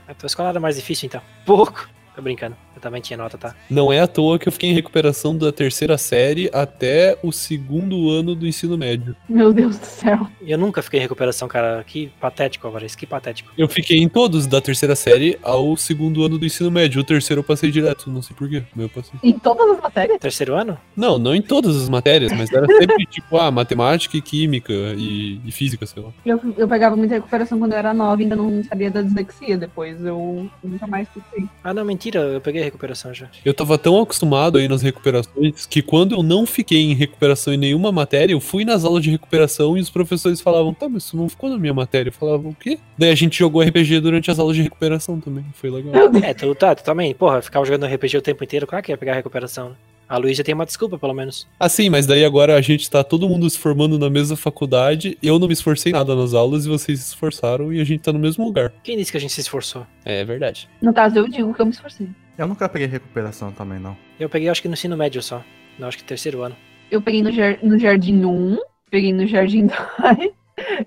[0.08, 1.22] A tua escola era mais difícil, então.
[1.46, 1.90] Pouco.
[2.16, 2.56] Tô brincando.
[2.76, 3.56] Eu também tinha nota, tá?
[3.70, 8.10] Não é à toa que eu fiquei em recuperação da terceira série até o segundo
[8.10, 9.16] ano do ensino médio.
[9.28, 10.28] Meu Deus do céu.
[10.42, 11.84] Eu nunca fiquei em recuperação, cara.
[11.86, 12.96] Que patético, Alvarez.
[12.96, 13.52] Que patético.
[13.58, 17.02] Eu fiquei em todos, da terceira série ao segundo ano do ensino médio.
[17.02, 18.64] O terceiro eu passei direto, não sei porquê.
[18.76, 19.20] Mas eu passei.
[19.24, 20.20] Em todas as matérias?
[20.20, 20.78] Terceiro ano?
[20.96, 25.42] Não, não em todas as matérias, mas era sempre tipo, ah, matemática e química e,
[25.46, 26.10] e física, sei lá.
[26.26, 29.58] Eu, eu pegava muita recuperação quando eu era nova e ainda não sabia da dislexia.
[29.58, 31.48] Depois eu nunca mais fui.
[31.64, 32.20] Ah, não, mentira.
[32.20, 33.28] Eu peguei recuperação já.
[33.44, 37.58] Eu tava tão acostumado aí nas recuperações que quando eu não fiquei em recuperação em
[37.58, 41.18] nenhuma matéria, eu fui nas aulas de recuperação e os professores falavam, tá, mas isso
[41.18, 42.10] não ficou na minha matéria.
[42.10, 42.80] Eu falava, o quê?
[42.98, 45.94] Daí a gente jogou RPG durante as aulas de recuperação também, foi legal.
[46.24, 47.14] É, tu, tá, tu também.
[47.14, 48.68] Porra, ficava jogando RPG o tempo inteiro.
[48.68, 49.76] Claro que ia pegar recuperação, né?
[50.12, 51.48] A Luísa tem uma desculpa, pelo menos.
[51.58, 55.18] Ah, sim, mas daí agora a gente tá todo mundo se formando na mesma faculdade,
[55.24, 58.12] eu não me esforcei nada nas aulas e vocês se esforçaram e a gente tá
[58.12, 58.74] no mesmo lugar.
[58.84, 59.88] Quem disse que a gente se esforçou?
[60.04, 60.68] É verdade.
[60.82, 62.10] No caso, eu digo que eu me esforcei.
[62.38, 63.96] Eu nunca peguei recuperação também, não.
[64.20, 65.44] Eu peguei, acho que no ensino médio só.
[65.78, 66.56] Não, acho que terceiro ano.
[66.90, 68.58] Eu peguei no, jar- no Jardim 1,
[68.90, 69.68] peguei no Jardim
[70.02, 70.32] 2,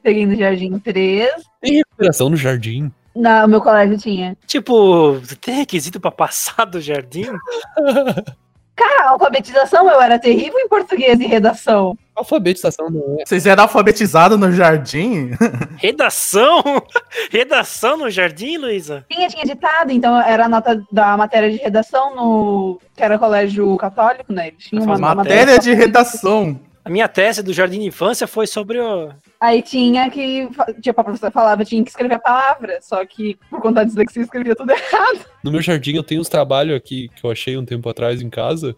[0.03, 1.31] peguei no Jardim 3.
[1.61, 2.91] Tem recuperação no jardim?
[3.15, 4.37] Na, o meu colégio tinha.
[4.47, 7.27] Tipo, tem requisito pra passar do jardim?
[8.77, 11.97] Cara, alfabetização eu era terrível em português e redação.
[12.15, 13.27] Alfabetização não é.
[13.27, 15.31] Vocês eram alfabetizados no jardim?
[15.77, 16.63] Redação?
[17.31, 19.05] Redação no jardim, Luísa?
[19.11, 22.81] Tinha, tinha ditado, então era a nota da matéria de redação no.
[22.97, 24.49] que era colégio católico, né?
[24.49, 25.15] Eles tinham uma matéria.
[25.15, 26.61] Matéria de redação.
[26.85, 29.11] A minha tese do jardim de infância foi sobre o.
[29.41, 30.49] Aí tinha que.
[30.83, 32.79] Tipo, a professora falava, tinha que escrever a palavra.
[32.83, 35.21] Só que por conta da dislexia escrevia tudo errado.
[35.43, 38.29] No meu jardim eu tenho uns trabalhos aqui que eu achei um tempo atrás em
[38.29, 38.77] casa.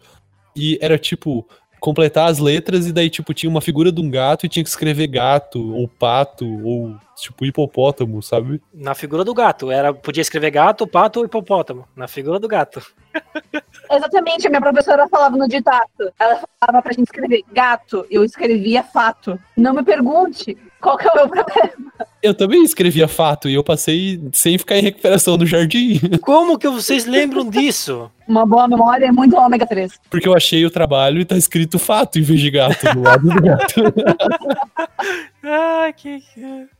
[0.54, 1.46] E era tipo,
[1.80, 4.68] completar as letras e daí, tipo, tinha uma figura de um gato e tinha que
[4.68, 8.60] escrever gato, ou pato, ou tipo hipopótamo, sabe?
[8.72, 9.70] Na figura do gato.
[9.70, 11.86] Era, podia escrever gato, pato ou hipopótamo.
[11.94, 12.84] Na figura do gato.
[13.90, 16.12] Exatamente, a minha professora falava no ditado.
[16.18, 19.38] Ela falava pra gente escrever gato, eu escrevia fato.
[19.56, 21.92] Não me pergunte qual que é o meu problema.
[22.22, 26.00] Eu também escrevia fato e eu passei sem ficar em recuperação no jardim.
[26.22, 28.10] Como que vocês lembram disso?
[28.26, 29.92] Uma boa memória é muito ômega 3.
[30.10, 33.28] Porque eu achei o trabalho e tá escrito fato em vez de gato do lado
[33.28, 33.82] do gato.
[35.48, 36.20] Ah, que.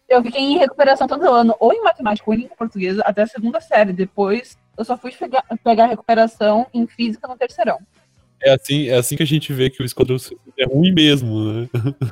[0.09, 3.26] Eu fiquei em recuperação todo ano, ou em matemática ou em língua portuguesa, até a
[3.28, 3.92] segunda série.
[3.92, 7.78] Depois, eu só fui pegar, pegar recuperação em física no terceirão.
[8.43, 11.53] É assim, é assim que a gente vê que o Esquadrão Suicida é ruim mesmo,
[11.53, 11.68] né?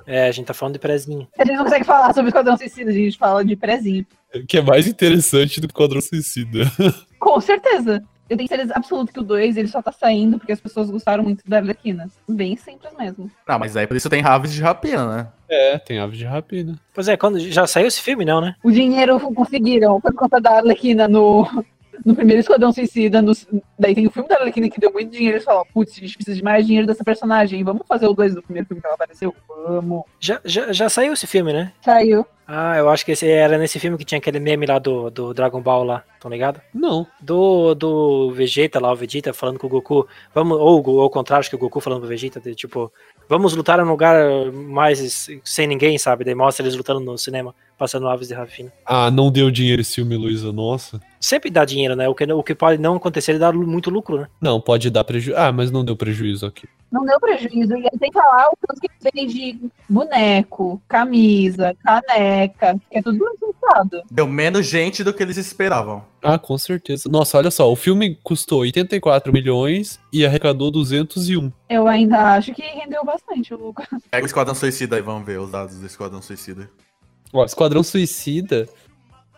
[0.07, 1.29] É, a gente tá falando de prezinho.
[1.39, 4.07] A gente não consegue falar sobre o Esquadrão Suicida, a gente fala de prezinho.
[4.49, 6.71] Que é mais interessante do que o Esquadrão Suicida.
[7.19, 8.03] Com certeza.
[8.29, 11.23] Eu tenho certeza absoluta que o 2 ele só tá saindo porque as pessoas gostaram
[11.23, 12.09] muito da Arlequina.
[12.29, 13.31] Bem simples mesmo.
[13.47, 15.29] Não, mas aí por isso tem Raves de Rapina, né?
[15.49, 16.75] É, tem aves de rapina.
[16.93, 18.57] Pois é, quando já saiu esse filme, não, né?
[18.63, 21.47] O dinheiro conseguiram por conta da Arlequina no,
[22.05, 23.33] No primeiro Esquadrão Suicida, no-
[23.79, 25.37] daí tem o filme da Arlequina que deu muito dinheiro.
[25.37, 27.63] Eles falam, putz, a gente precisa de mais dinheiro dessa personagem.
[27.65, 29.35] Vamos fazer o 2 do primeiro filme que ela apareceu?
[29.67, 30.03] Vamos.
[30.21, 31.73] Já, já, já saiu esse filme, né?
[31.83, 32.25] Saiu.
[32.47, 35.33] Ah, eu acho que esse era nesse filme que tinha aquele meme lá do, do
[35.33, 36.61] Dragon Ball lá, tão ligado?
[36.75, 37.07] Não.
[37.19, 40.07] Do, do Vegeta lá, o Vegeta falando com o Goku.
[40.35, 42.93] Vamos, ou ou ao contrário, acho que o Goku falando pro Vegeta, de, tipo,
[43.31, 46.23] vamos lutar num lugar mais sem ninguém, sabe?
[46.23, 48.71] Daí mostra eles lutando no cinema, passando aves de rapina.
[48.85, 50.53] Ah, não deu dinheiro esse filme, Luísa.
[50.53, 51.01] Nossa.
[51.25, 52.07] Sempre dá dinheiro, né?
[52.07, 54.29] O que, o que pode não acontecer é dar muito lucro, né?
[54.39, 55.41] Não, pode dar prejuízo.
[55.41, 56.69] Ah, mas não deu prejuízo aqui.
[56.93, 57.75] Não deu prejuízo.
[57.79, 59.59] E aí tem que falar o tanto que vende
[59.89, 64.03] boneco, camisa, caneca, que é tudo licenciado.
[64.11, 66.05] Deu menos gente do que eles esperavam.
[66.23, 67.09] Ah, com certeza.
[67.09, 67.73] Nossa, olha só.
[67.73, 71.51] O filme custou 84 milhões e arrecadou 201.
[71.71, 73.89] Eu ainda acho que rendeu bastante o Lucas.
[74.11, 76.69] Pega o Esquadrão Suicida aí, vamos ver os dados do Esquadrão Suicida.
[77.33, 78.69] Ó, Esquadrão Suicida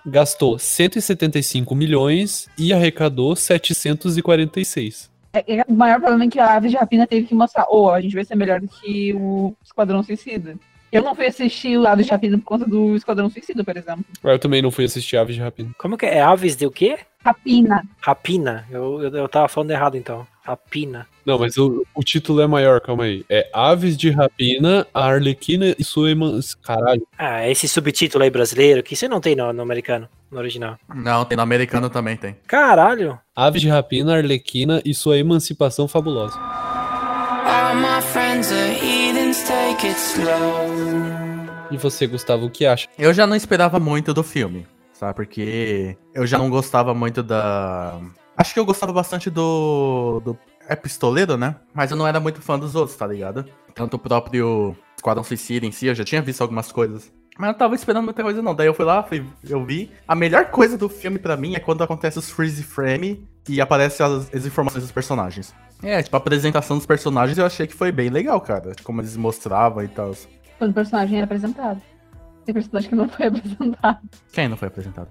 [0.07, 5.11] gastou 175 milhões e arrecadou 746.
[5.33, 7.91] É, é, o maior problema é que a Aves de Rapina teve que mostrar, ô,
[7.91, 10.57] a gente vai ser melhor do que o Esquadrão Suicida.
[10.93, 14.05] Eu não fui assistir o Aves de Rapina por conta do Esquadrão Suicida, por exemplo.
[14.23, 15.71] Ah, Eu também não fui assistir Aves de Rapina.
[15.79, 16.17] Como que é?
[16.19, 16.99] É Aves de o quê?
[17.25, 17.83] Rapina.
[18.01, 18.65] Rapina.
[18.71, 20.27] Eu, eu, eu tava falando errado então.
[20.45, 21.09] Rapina.
[21.25, 23.25] Não, mas o, o título é maior, calma aí.
[23.29, 26.39] É Aves de Rapina, a Arlequina e sua irmã.
[26.63, 27.05] Caralho.
[27.19, 30.79] Ah, esse subtítulo aí brasileiro, que você não tem no, no americano, no original.
[30.95, 32.37] Não, tem no americano também, tem.
[32.47, 33.19] Caralho!
[33.35, 36.39] Aves de Rapina, Arlequina e sua emancipação fabulosa.
[41.71, 42.87] E você, Gustavo, o que acha?
[42.99, 45.15] Eu já não esperava muito do filme, sabe?
[45.15, 47.99] Porque eu já não gostava muito da.
[48.37, 50.21] Acho que eu gostava bastante do.
[50.25, 51.57] do é pistoleiro, né?
[51.73, 53.47] Mas eu não era muito fã dos outros, tá ligado?
[53.75, 57.11] Tanto o próprio Esquadrão Suicida em si, eu já tinha visto algumas coisas.
[57.39, 58.55] Mas eu não tava esperando muita coisa, não.
[58.55, 59.91] Daí eu fui lá, fui, eu vi.
[60.07, 64.05] A melhor coisa do filme pra mim é quando acontece os freeze frame e aparecem
[64.05, 65.55] as, as informações dos personagens.
[65.83, 68.73] É, tipo, a apresentação dos personagens eu achei que foi bem legal, cara.
[68.83, 70.13] Como eles mostravam e tal.
[70.59, 71.81] Quando o personagem é apresentado.
[72.45, 73.99] Tem personagem que não foi apresentado.
[74.33, 75.09] Quem não foi apresentado?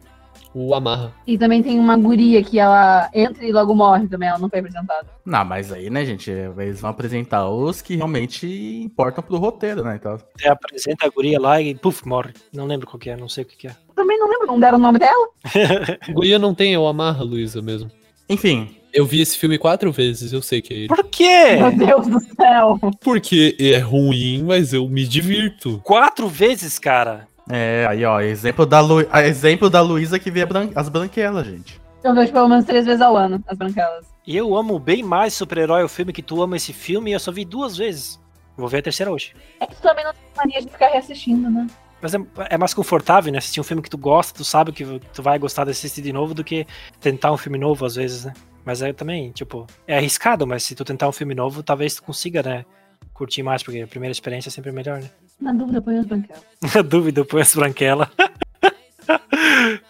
[0.54, 1.14] O Amarra.
[1.28, 4.60] E também tem uma guria que ela entra e logo morre também, ela não foi
[4.60, 5.06] apresentada.
[5.26, 8.48] Não, mas aí, né, gente, eles vão apresentar os que realmente
[8.82, 10.18] importam pro roteiro, né, e tal.
[10.38, 12.34] Você apresenta a guria lá e puf, morre.
[12.54, 13.76] Não lembro qual que é, não sei o que, que é.
[13.94, 15.28] Também não lembro, não deram o nome dela?
[16.14, 17.92] Guria não tem, é o Amarra, Luísa mesmo.
[18.30, 20.88] Enfim, Eu vi esse filme quatro vezes, eu sei que é ele.
[20.88, 21.58] Por quê?
[21.58, 22.80] Meu Deus do céu.
[23.02, 25.80] Porque é ruim, mas eu me divirto.
[25.84, 27.28] Quatro vezes, cara.
[27.52, 29.06] é, aí, ó, exemplo da, Lu...
[29.12, 31.80] a exemplo da Luísa que vê bran- as branquelas, gente.
[32.04, 34.06] Eu vejo pelo menos três vezes ao ano, as branquelas.
[34.26, 37.20] E eu amo bem mais super-herói o filme que tu ama esse filme e eu
[37.20, 38.20] só vi duas vezes.
[38.58, 39.34] Vou ver a terceira hoje.
[39.60, 41.68] É que tu também não tem mania de ficar reassistindo, né?
[42.06, 42.20] Mas é,
[42.52, 43.40] é mais confortável, né?
[43.40, 46.14] Assistir um filme que tu gosta, tu sabe que tu vai gostar de assistir de
[46.14, 46.68] novo do que
[47.02, 48.34] tentar um filme novo, às vezes, né?
[48.64, 52.04] Mas é também, tipo, é arriscado, mas se tu tentar um filme novo, talvez tu
[52.04, 52.64] consiga, né?
[53.12, 55.10] Curtir mais, porque a primeira experiência é sempre melhor, né?
[55.42, 56.44] Na dúvida, põe as branquelas.
[56.76, 58.12] Na dúvida, põe as branquela.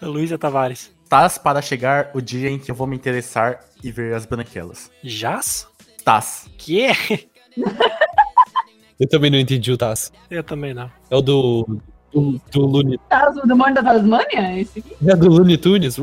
[0.08, 0.90] Luísa Tavares.
[1.04, 4.90] Estás para chegar o dia em que eu vou me interessar e ver as branquelas.
[5.04, 5.68] Jazz?
[5.98, 6.48] Estás.
[6.56, 6.86] Que?
[8.98, 10.10] Eu também não entendi o Tasso.
[10.30, 10.90] Eu também não.
[11.10, 11.78] É o do.
[12.20, 14.58] Do, do Looney, Caso do Demônio da Tasmânia?
[14.60, 14.96] Esse aqui?
[15.06, 15.96] é do Looney Tunes.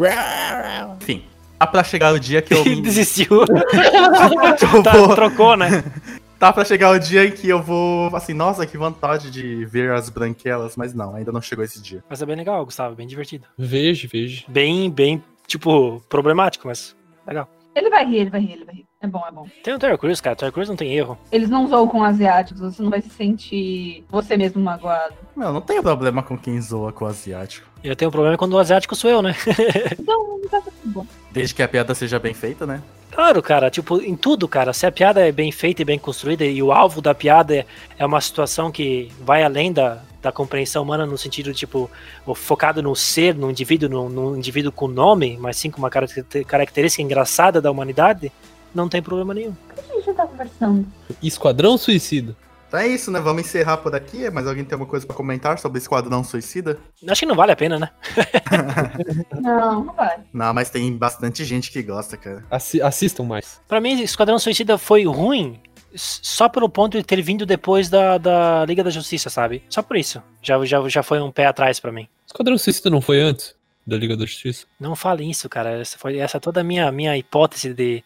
[1.01, 1.23] Enfim,
[1.57, 3.27] tá pra chegar o dia que eu desistiu.
[3.45, 5.15] que eu Tá, vou...
[5.15, 5.83] trocou, né?
[6.39, 8.13] Tá pra chegar o dia em que eu vou...
[8.13, 10.75] Assim, nossa, que vontade de ver as branquelas.
[10.75, 12.03] Mas não, ainda não chegou esse dia.
[12.09, 13.47] Mas é bem legal, Gustavo, bem divertido.
[13.57, 14.43] Veja, veja.
[14.49, 16.93] Bem, bem, tipo, problemático, mas
[17.25, 17.47] legal.
[17.73, 18.85] Ele vai rir, ele vai rir, ele vai rir.
[19.03, 19.45] É bom, é bom.
[19.61, 20.33] Tem o Terry Crews, cara.
[20.33, 21.17] Terry Crews não tem erro.
[21.29, 25.13] Eles não zoam com asiáticos, você não vai se sentir você mesmo magoado.
[25.35, 27.67] Meu, não tenho problema com quem zoa com o asiático.
[27.83, 29.35] Eu tenho um problema quando o asiático sou eu, né?
[29.99, 31.05] Então, não tá tudo bom.
[31.31, 32.81] Desde que a piada seja bem feita, né?
[33.11, 34.71] Claro, cara, tipo, em tudo, cara.
[34.71, 37.65] Se a piada é bem feita e bem construída e o alvo da piada
[37.99, 41.91] é, uma situação que vai além da, da compreensão humana no sentido, tipo,
[42.33, 46.45] focado no ser, no indivíduo, no, no indivíduo com nome, mas sim com uma caracter-
[46.45, 48.31] característica engraçada da humanidade,
[48.73, 49.51] não tem problema nenhum.
[49.51, 50.85] O que a gente tá conversando?
[51.21, 52.35] Esquadrão Suicida.
[52.67, 53.19] Então é isso, né?
[53.19, 54.27] Vamos encerrar por aqui.
[54.31, 56.79] Mas alguém tem alguma coisa pra comentar sobre Esquadrão Suicida?
[57.07, 57.91] Acho que não vale a pena, né?
[59.39, 60.17] Não, não vai.
[60.33, 62.43] Não, mas tem bastante gente que gosta, cara.
[62.49, 63.61] Assi- assistam mais.
[63.67, 65.59] Pra mim, Esquadrão Suicida foi ruim
[65.95, 69.63] só pelo ponto de ter vindo depois da, da Liga da Justiça, sabe?
[69.69, 70.21] Só por isso.
[70.41, 72.07] Já, já, já foi um pé atrás pra mim.
[72.25, 73.55] Esquadrão Suicida não foi antes
[73.85, 74.65] da Liga da Justiça?
[74.79, 75.79] Não fale isso, cara.
[75.81, 78.03] Essa foi essa é toda a minha, minha hipótese de,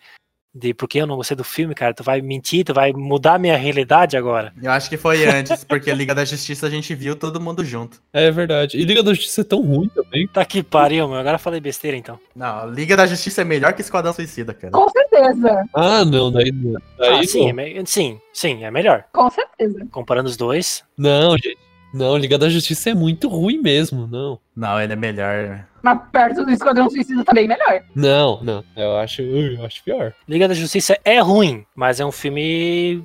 [0.57, 1.93] de porque eu não gostei do filme, cara.
[1.93, 4.53] Tu vai mentir, tu vai mudar a minha realidade agora.
[4.61, 7.63] Eu acho que foi antes, porque a Liga da Justiça a gente viu todo mundo
[7.63, 8.01] junto.
[8.11, 8.77] É verdade.
[8.77, 10.27] E Liga da Justiça é tão ruim também.
[10.27, 11.17] Tá que pariu, meu.
[11.17, 12.19] Agora falei besteira então.
[12.35, 14.71] Não, a Liga da Justiça é melhor que Esquadrão Suicida, cara.
[14.71, 15.63] Com certeza.
[15.73, 16.51] Ah, não, daí.
[16.51, 19.05] daí Ah, sim, é sim, sim, é melhor.
[19.13, 19.87] Com certeza.
[19.91, 20.83] Comparando os dois.
[20.97, 21.66] Não, gente.
[21.93, 24.39] Não, Liga da Justiça é muito ruim mesmo, não.
[24.55, 25.65] Não, ele é melhor.
[25.81, 27.81] Mas perto do Esquadrão Suicida tá bem melhor.
[27.95, 28.63] Não, não.
[28.75, 30.13] Eu acho, eu acho pior.
[30.27, 33.03] Liga da Justiça é ruim, mas é um filme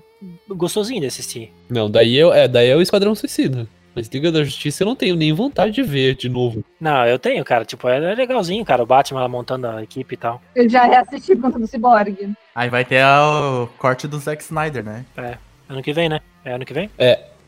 [0.49, 1.53] gostosinho de assistir.
[1.69, 3.67] Não, daí eu, é, daí é o Esquadrão Suicida.
[3.95, 6.65] Mas Liga da Justiça eu não tenho nem vontade de ver de novo.
[6.81, 7.65] Não, eu tenho, cara.
[7.65, 8.83] Tipo, é legalzinho, cara.
[8.83, 10.41] O Batman lá montando a equipe e tal.
[10.57, 12.33] Eu já reassisti por conta do Cyborg.
[12.55, 15.05] Aí vai ter o corte do Zack Snyder, né?
[15.69, 16.21] Ano que vem, né?
[16.45, 16.91] É ano que vem?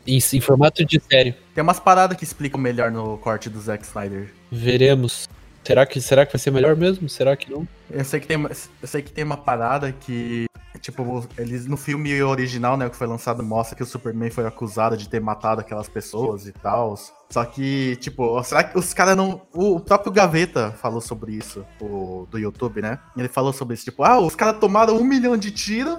[0.07, 1.35] Em, em formato de série.
[1.53, 4.33] Tem umas paradas que explicam melhor no corte do Zack Snyder.
[4.51, 5.27] Veremos.
[5.63, 7.09] Será que, será que vai ser melhor mesmo?
[7.09, 7.67] Será que não?
[7.89, 8.49] Eu sei que tem, uma-
[8.81, 10.45] eu sei que tem uma parada que,
[10.79, 14.95] tipo, eles no filme original, né, que foi lançado, mostra que o Superman foi acusado
[14.95, 16.95] de ter matado aquelas pessoas e tal.
[17.31, 19.41] Só que, tipo, será que os caras não.
[19.51, 22.99] O próprio Gaveta falou sobre isso, o, do YouTube, né?
[23.17, 25.97] Ele falou sobre isso, tipo, ah, os caras tomaram um milhão de tiros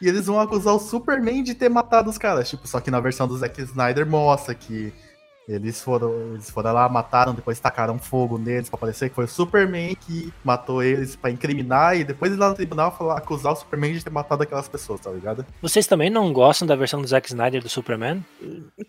[0.00, 2.48] e eles vão acusar o Superman de ter matado os caras.
[2.48, 4.92] Tipo, só que na versão do Zack Snyder mostra que
[5.48, 9.28] eles foram, eles foram lá, mataram, depois tacaram fogo neles pra parecer que foi o
[9.28, 13.56] Superman que matou eles pra incriminar e depois ir lá no tribunal falar, acusar o
[13.56, 15.46] Superman de ter matado aquelas pessoas, tá ligado?
[15.62, 18.22] Vocês também não gostam da versão do Zack Snyder do Superman?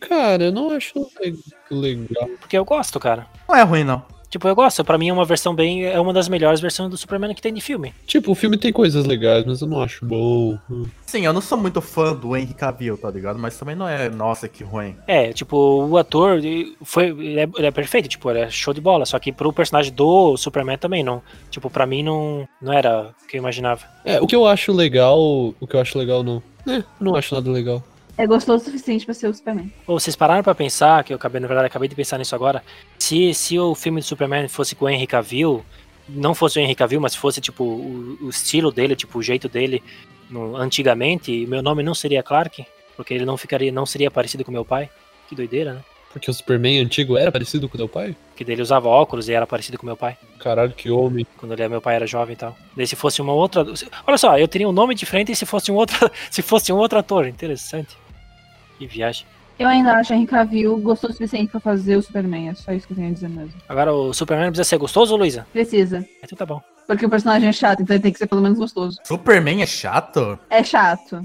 [0.02, 1.40] Cara, eu não acho le-
[1.72, 2.28] legal.
[2.42, 3.26] Porque eu gosto, cara.
[3.48, 4.04] Não é ruim, não.
[4.30, 4.84] Tipo, eu gosto.
[4.84, 5.86] Pra mim é uma versão bem.
[5.86, 7.94] É uma das melhores versões do Superman que tem de filme.
[8.06, 10.58] Tipo, o filme tem coisas legais, mas eu não acho bom.
[11.06, 13.40] Sim, eu não sou muito fã do Henry Cavill, tá ligado?
[13.40, 14.96] Mas também não é, nossa, que ruim.
[15.08, 17.08] É, tipo, o ator ele foi.
[17.08, 19.06] Ele é, ele é perfeito, tipo, ele é show de bola.
[19.06, 21.22] Só que pro personagem do Superman também não.
[21.50, 23.82] Tipo, pra mim não, não era o que eu imaginava.
[24.06, 25.20] É, o que eu acho legal.
[25.60, 26.42] O que eu acho legal não.
[26.68, 27.84] É, não acho nada legal.
[28.20, 29.72] É gostoso o suficiente pra ser o Superman.
[29.88, 32.62] Ou vocês pararam pra pensar, que eu acabei, na verdade, acabei de pensar nisso agora.
[32.98, 35.64] Se, se o filme do Superman fosse com o Henry Cavill,
[36.08, 39.48] não fosse o Henry Cavill, mas fosse, tipo, o, o estilo dele, tipo, o jeito
[39.48, 39.82] dele
[40.30, 42.66] no- antigamente, meu nome não seria Clark,
[42.98, 44.90] porque ele não ficaria, não seria parecido com meu pai.
[45.30, 45.80] Que doideira, né?
[46.12, 48.16] Porque o Superman antigo era parecido com o teu pai?
[48.36, 51.26] Que dele usava óculos e era parecido com meu pai, Caralho, que homem.
[51.38, 52.58] quando ele, meu pai era jovem e tal.
[52.76, 53.64] Daí se fosse uma outra.
[54.08, 56.98] Olha só, eu teria um nome diferente se fosse um outro, se fosse um outro
[56.98, 57.28] ator.
[57.28, 57.96] Interessante.
[58.80, 59.28] Que viagem.
[59.60, 62.50] Eu ainda acho Henry Cavill gostoso o suficiente pra fazer o Superman.
[62.50, 63.54] É só isso que eu tenho a dizer mesmo.
[63.68, 65.46] Agora o Superman precisa ser gostoso, Luísa?
[65.52, 66.08] Precisa.
[66.24, 66.62] Então tá bom.
[66.88, 68.98] Porque o personagem é chato, então ele tem que ser pelo menos gostoso.
[69.04, 70.40] Superman é chato?
[70.50, 71.22] É chato.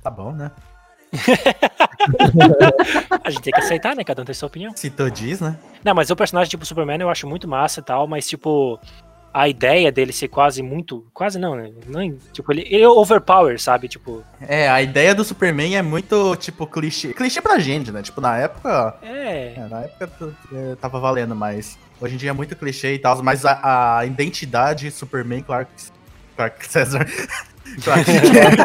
[0.00, 0.52] Tá bom, né?
[3.24, 4.04] A gente tem que aceitar, né?
[4.04, 4.72] Cada um tem sua opinião.
[4.76, 5.58] Se tu diz, né?
[5.84, 8.78] Não, mas o personagem tipo Superman eu acho muito massa e tal, mas tipo.
[9.32, 11.06] A ideia dele ser quase muito.
[11.14, 11.70] Quase não, né?
[11.86, 13.88] Não, tipo, ele, ele é overpower, sabe?
[13.88, 14.22] Tipo.
[14.40, 17.12] É, a ideia do Superman é muito, tipo, clichê.
[17.14, 18.02] Clichê pra gente, né?
[18.02, 18.96] Tipo, na época.
[19.02, 19.54] É.
[19.56, 23.22] É, na época é, tava valendo, mas hoje em dia é muito clichê e tal.
[23.22, 25.70] Mas a, a identidade Superman, Clark,
[26.36, 27.06] Clark César.
[27.82, 28.56] Clark Kent,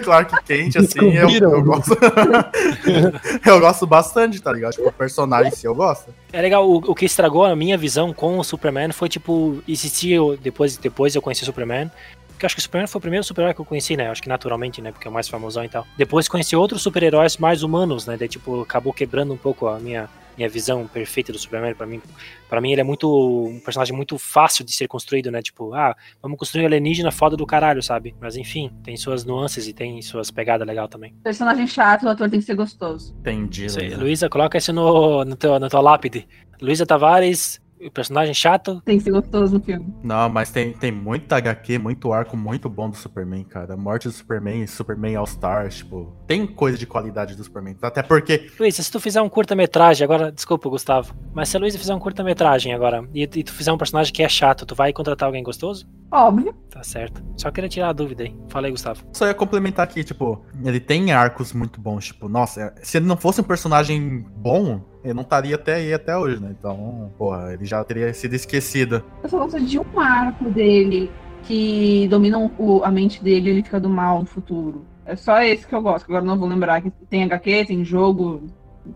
[0.04, 1.96] Clark Kent, assim, eu, eu gosto.
[3.44, 4.72] eu gosto bastante, tá ligado?
[4.72, 6.14] Tipo, o personagem em si eu gosto.
[6.32, 10.18] É legal, o, o que estragou a minha visão com o Superman foi, tipo, existir.
[10.42, 11.90] Depois, depois eu conheci o Superman.
[12.28, 14.10] Porque eu acho que o Superman foi o primeiro super-herói que eu conheci, né?
[14.10, 14.90] Acho que naturalmente, né?
[14.90, 15.86] Porque é o mais famosão e tal.
[15.96, 18.16] Depois conheci outros super-heróis mais humanos, né?
[18.18, 21.74] Daí, tipo, acabou quebrando um pouco a minha, minha visão perfeita do Superman.
[21.74, 22.00] Pra mim,
[22.48, 23.08] pra mim, ele é muito.
[23.46, 25.42] um personagem muito fácil de ser construído, né?
[25.42, 28.14] Tipo, ah, vamos construir um alienígena foda do caralho, sabe?
[28.20, 31.14] Mas enfim, tem suas nuances e tem suas pegadas legais também.
[31.22, 33.14] Personagem chato, o ator tem que ser gostoso.
[33.20, 33.66] Entendi.
[33.96, 36.26] Luísa, coloca isso no, no teu, na tua lápide.
[36.60, 37.60] Luísa Tavares,
[37.90, 38.80] personagem chato.
[38.84, 39.94] Tem que ser gostoso no filme.
[40.02, 43.74] Não, mas tem, tem muito HQ, muito arco muito bom do Superman, cara.
[43.74, 47.76] A morte do Superman, Superman All-Star, tipo, tem coisa de qualidade do Superman.
[47.82, 51.78] Até porque Luísa, se tu fizer um curta-metragem agora, desculpa, Gustavo, mas se a Luísa
[51.78, 54.92] fizer um curta-metragem agora e, e tu fizer um personagem que é chato, tu vai
[54.92, 55.86] contratar alguém gostoso?
[56.10, 56.54] Óbvio.
[56.70, 57.22] Tá certo.
[57.36, 58.36] Só queria tirar a dúvida aí.
[58.48, 59.04] Fala aí, Gustavo.
[59.12, 63.16] Só ia complementar aqui, tipo, ele tem arcos muito bons, tipo, nossa, se ele não
[63.16, 66.54] fosse um personagem bom, ele não estaria até aí até hoje, né?
[66.58, 69.02] Então, porra, ele já teria sido esquecido.
[69.22, 71.10] Eu só gosto de um arco dele
[71.42, 74.84] que domina o- a mente dele e ele fica do mal no futuro.
[75.04, 76.82] É só esse que eu gosto, agora não vou lembrar.
[77.10, 78.42] Tem HQ, tem jogo,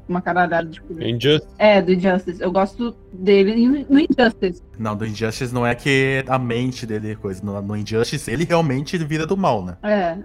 [0.09, 1.05] uma caralhada de coisa.
[1.05, 1.55] Injustice.
[1.59, 2.43] É, do Injustice.
[2.43, 4.63] Eu gosto dele no Injustice.
[4.79, 7.45] Não, do Injustice não é que a mente dele é coisa.
[7.45, 9.77] No, no Injustice, ele realmente vira do mal, né?
[9.83, 10.17] É,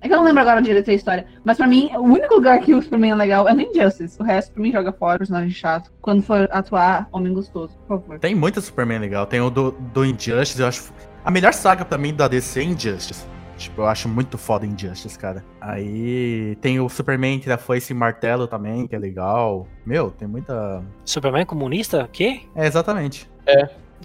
[0.00, 1.26] é que eu não lembro agora direito a história.
[1.44, 4.20] Mas pra mim, o único lugar que o Superman é legal é no Injustice.
[4.20, 5.90] O resto, pra mim, joga fora, personagem chato.
[6.00, 8.18] Quando for atuar, homem gostoso, por favor.
[8.18, 9.26] Tem muito Superman legal.
[9.26, 10.92] Tem o do, do Injustice, eu acho.
[11.24, 13.26] A melhor saga pra mim da DC é Injustice.
[13.60, 15.44] Tipo, eu acho muito foda Injustice, cara.
[15.60, 19.66] Aí tem o Superman que já foi esse martelo também, que é legal.
[19.84, 20.82] Meu, tem muita.
[21.04, 22.08] Superman comunista?
[22.12, 22.40] Quê?
[22.54, 23.28] É, exatamente.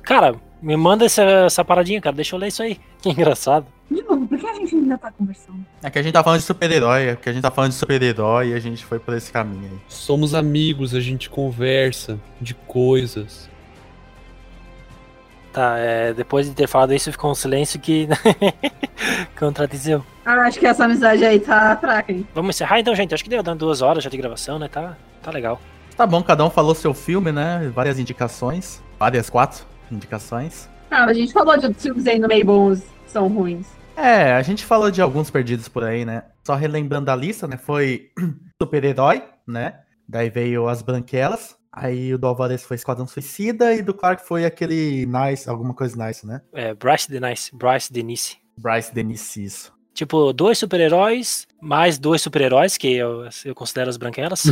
[0.03, 2.15] Cara, me manda essa, essa paradinha, cara.
[2.15, 2.79] Deixa eu ler isso aí.
[3.05, 3.67] Que engraçado.
[3.89, 5.63] De novo, por que a gente ainda tá conversando?
[5.83, 7.77] É que a gente tá falando de super-herói, é que a gente tá falando de
[7.77, 9.79] super-herói e a gente foi por esse caminho aí.
[9.87, 13.47] Somos amigos, a gente conversa de coisas.
[15.55, 18.09] Tá, é, depois de ter falado isso, ficou um silêncio que
[19.39, 20.05] contradizeu.
[20.25, 22.27] Ah, acho que essa amizade aí tá fraca, hein?
[22.35, 23.13] Vamos encerrar então, gente.
[23.13, 24.67] Acho que deu dando duas horas já de gravação, né?
[24.67, 25.61] Tá, tá legal.
[25.95, 27.71] Tá bom, cada um falou seu filme, né?
[27.73, 28.83] Várias indicações.
[28.99, 30.69] Várias quatro indicações.
[30.91, 33.65] Ah, a gente falou de outros filmes aí no meio bons que são ruins.
[33.95, 36.23] É, a gente falou de alguns perdidos por aí, né?
[36.45, 37.55] Só relembrando a lista, né?
[37.55, 38.09] Foi
[38.61, 39.75] Super-Herói, né?
[40.05, 41.55] Daí veio As Branquelas.
[41.75, 46.07] Aí o do Alvarez foi Esquadrão Suicida e do Clark foi aquele Nice, alguma coisa
[46.07, 46.41] Nice, né?
[46.53, 47.51] É, Bryce Denise.
[47.53, 48.37] Bryce Denise.
[48.57, 49.75] Bryce Dennis, isso.
[49.93, 54.43] Tipo, dois super-heróis, mais dois super-heróis, que eu, eu considero as branquelas,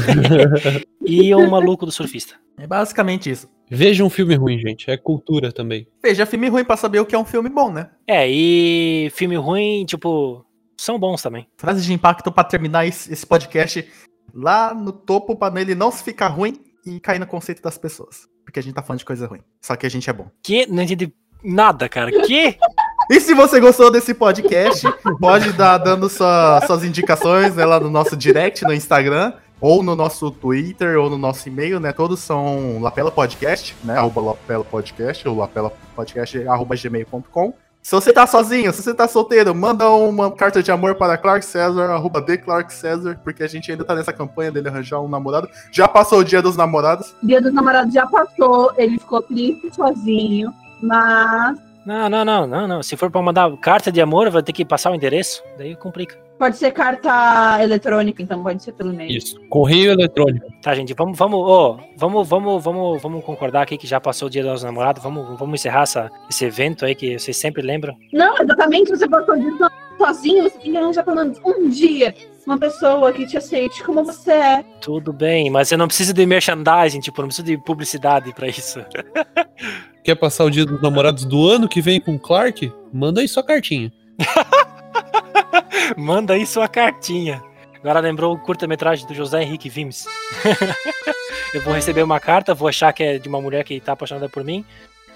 [1.05, 2.36] e um maluco do surfista.
[2.57, 3.49] É basicamente isso.
[3.69, 4.89] Veja um filme ruim, gente.
[4.89, 5.88] É cultura também.
[6.01, 7.89] Veja filme ruim pra saber o que é um filme bom, né?
[8.05, 10.45] É, e filme ruim, tipo,
[10.78, 11.47] são bons também.
[11.57, 13.86] Frase de impacto pra terminar esse esse podcast
[14.34, 18.28] lá no topo pra ele não se ficar ruim e cair no conceito das pessoas.
[18.44, 19.42] Porque a gente tá falando de coisa ruim.
[19.62, 20.28] Só que a gente é bom.
[20.44, 20.66] Que?
[20.68, 21.14] Não entendi
[21.44, 22.12] nada, cara.
[22.12, 22.58] Que?
[23.10, 24.86] E se você gostou desse podcast,
[25.20, 29.96] pode dar dando sua- suas indicações né, lá no nosso direct no Instagram, ou no
[29.96, 31.92] nosso Twitter, ou no nosso e-mail, né?
[31.94, 33.98] Todos são Lapela Podcast, né?
[33.98, 37.54] Arroba Lapela Podcast, ou Lapela Podcast, arroba gmail.com.
[37.84, 41.44] Se você tá sozinho, se você tá solteiro, manda uma carta de amor para Clark
[41.44, 45.10] César, arroba de Clark César, porque a gente ainda tá nessa campanha dele arranjar um
[45.10, 45.50] namorado.
[45.70, 47.14] Já passou o dia dos namorados.
[47.22, 52.82] Dia dos namorados já passou, ele ficou triste sozinho, mas Não, não, não, não, não.
[52.82, 55.44] Se for pra mandar carta de amor, vai ter que passar o endereço.
[55.58, 56.22] Daí complica.
[56.38, 59.18] Pode ser carta eletrônica, então pode ser pelo e-mail.
[59.18, 59.40] Isso.
[59.50, 60.46] Correio eletrônico.
[60.62, 64.32] Tá, gente, vamos, vamos, ó, vamos, vamos, vamos, vamos concordar aqui que já passou o
[64.32, 65.02] dia dos namorados.
[65.02, 67.96] Vamos, vamos encerrar essa, esse evento aí que vocês sempre lembram.
[68.12, 69.52] Não, exatamente, você passou o dia
[69.98, 72.14] sozinho, você tem que arranjar pelo menos um dia
[72.46, 74.66] uma pessoa que te aceite como você é.
[74.82, 78.84] Tudo bem, mas eu não preciso de merchandising, tipo, não preciso de publicidade pra isso.
[80.04, 82.72] Quer passar o dia dos namorados do ano que vem com o Clark?
[82.92, 83.92] Manda aí sua cartinha.
[85.98, 87.44] Manda aí sua cartinha.
[87.76, 90.06] Agora lembrou o curta-metragem do José Henrique Vimes.
[91.54, 94.30] eu vou receber uma carta, vou achar que é de uma mulher que tá apaixonada
[94.30, 94.66] por mim.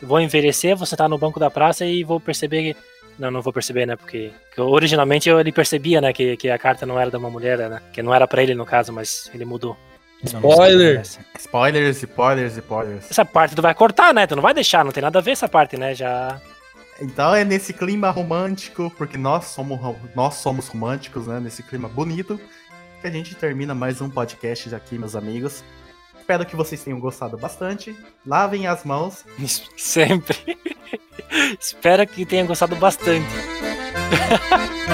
[0.01, 2.79] Vou envelhecer, vou sentar no banco da praça e vou perceber que.
[3.17, 3.95] Não, não vou perceber, né?
[3.95, 6.13] Porque, porque originalmente eu, ele percebia, né?
[6.13, 7.81] Que, que a carta não era de uma mulher, né?
[7.91, 9.75] Que não era pra ele no caso, mas ele mudou.
[10.23, 10.93] Spoiler.
[10.95, 11.19] acontece.
[11.37, 13.11] Spoilers, spoilers, spoilers.
[13.11, 14.27] Essa parte tu vai cortar, né?
[14.27, 15.95] Tu não vai deixar, não tem nada a ver essa parte, né?
[15.95, 16.39] Já.
[16.99, 19.79] Então é nesse clima romântico, porque nós somos,
[20.15, 21.39] nós somos românticos, né?
[21.39, 22.39] Nesse clima bonito,
[23.01, 25.63] que a gente termina mais um podcast aqui, meus amigos.
[26.19, 27.95] Espero que vocês tenham gostado bastante.
[28.25, 29.23] Lavem as mãos.
[29.77, 30.57] Sempre.
[31.59, 33.27] Espero que tenham gostado bastante.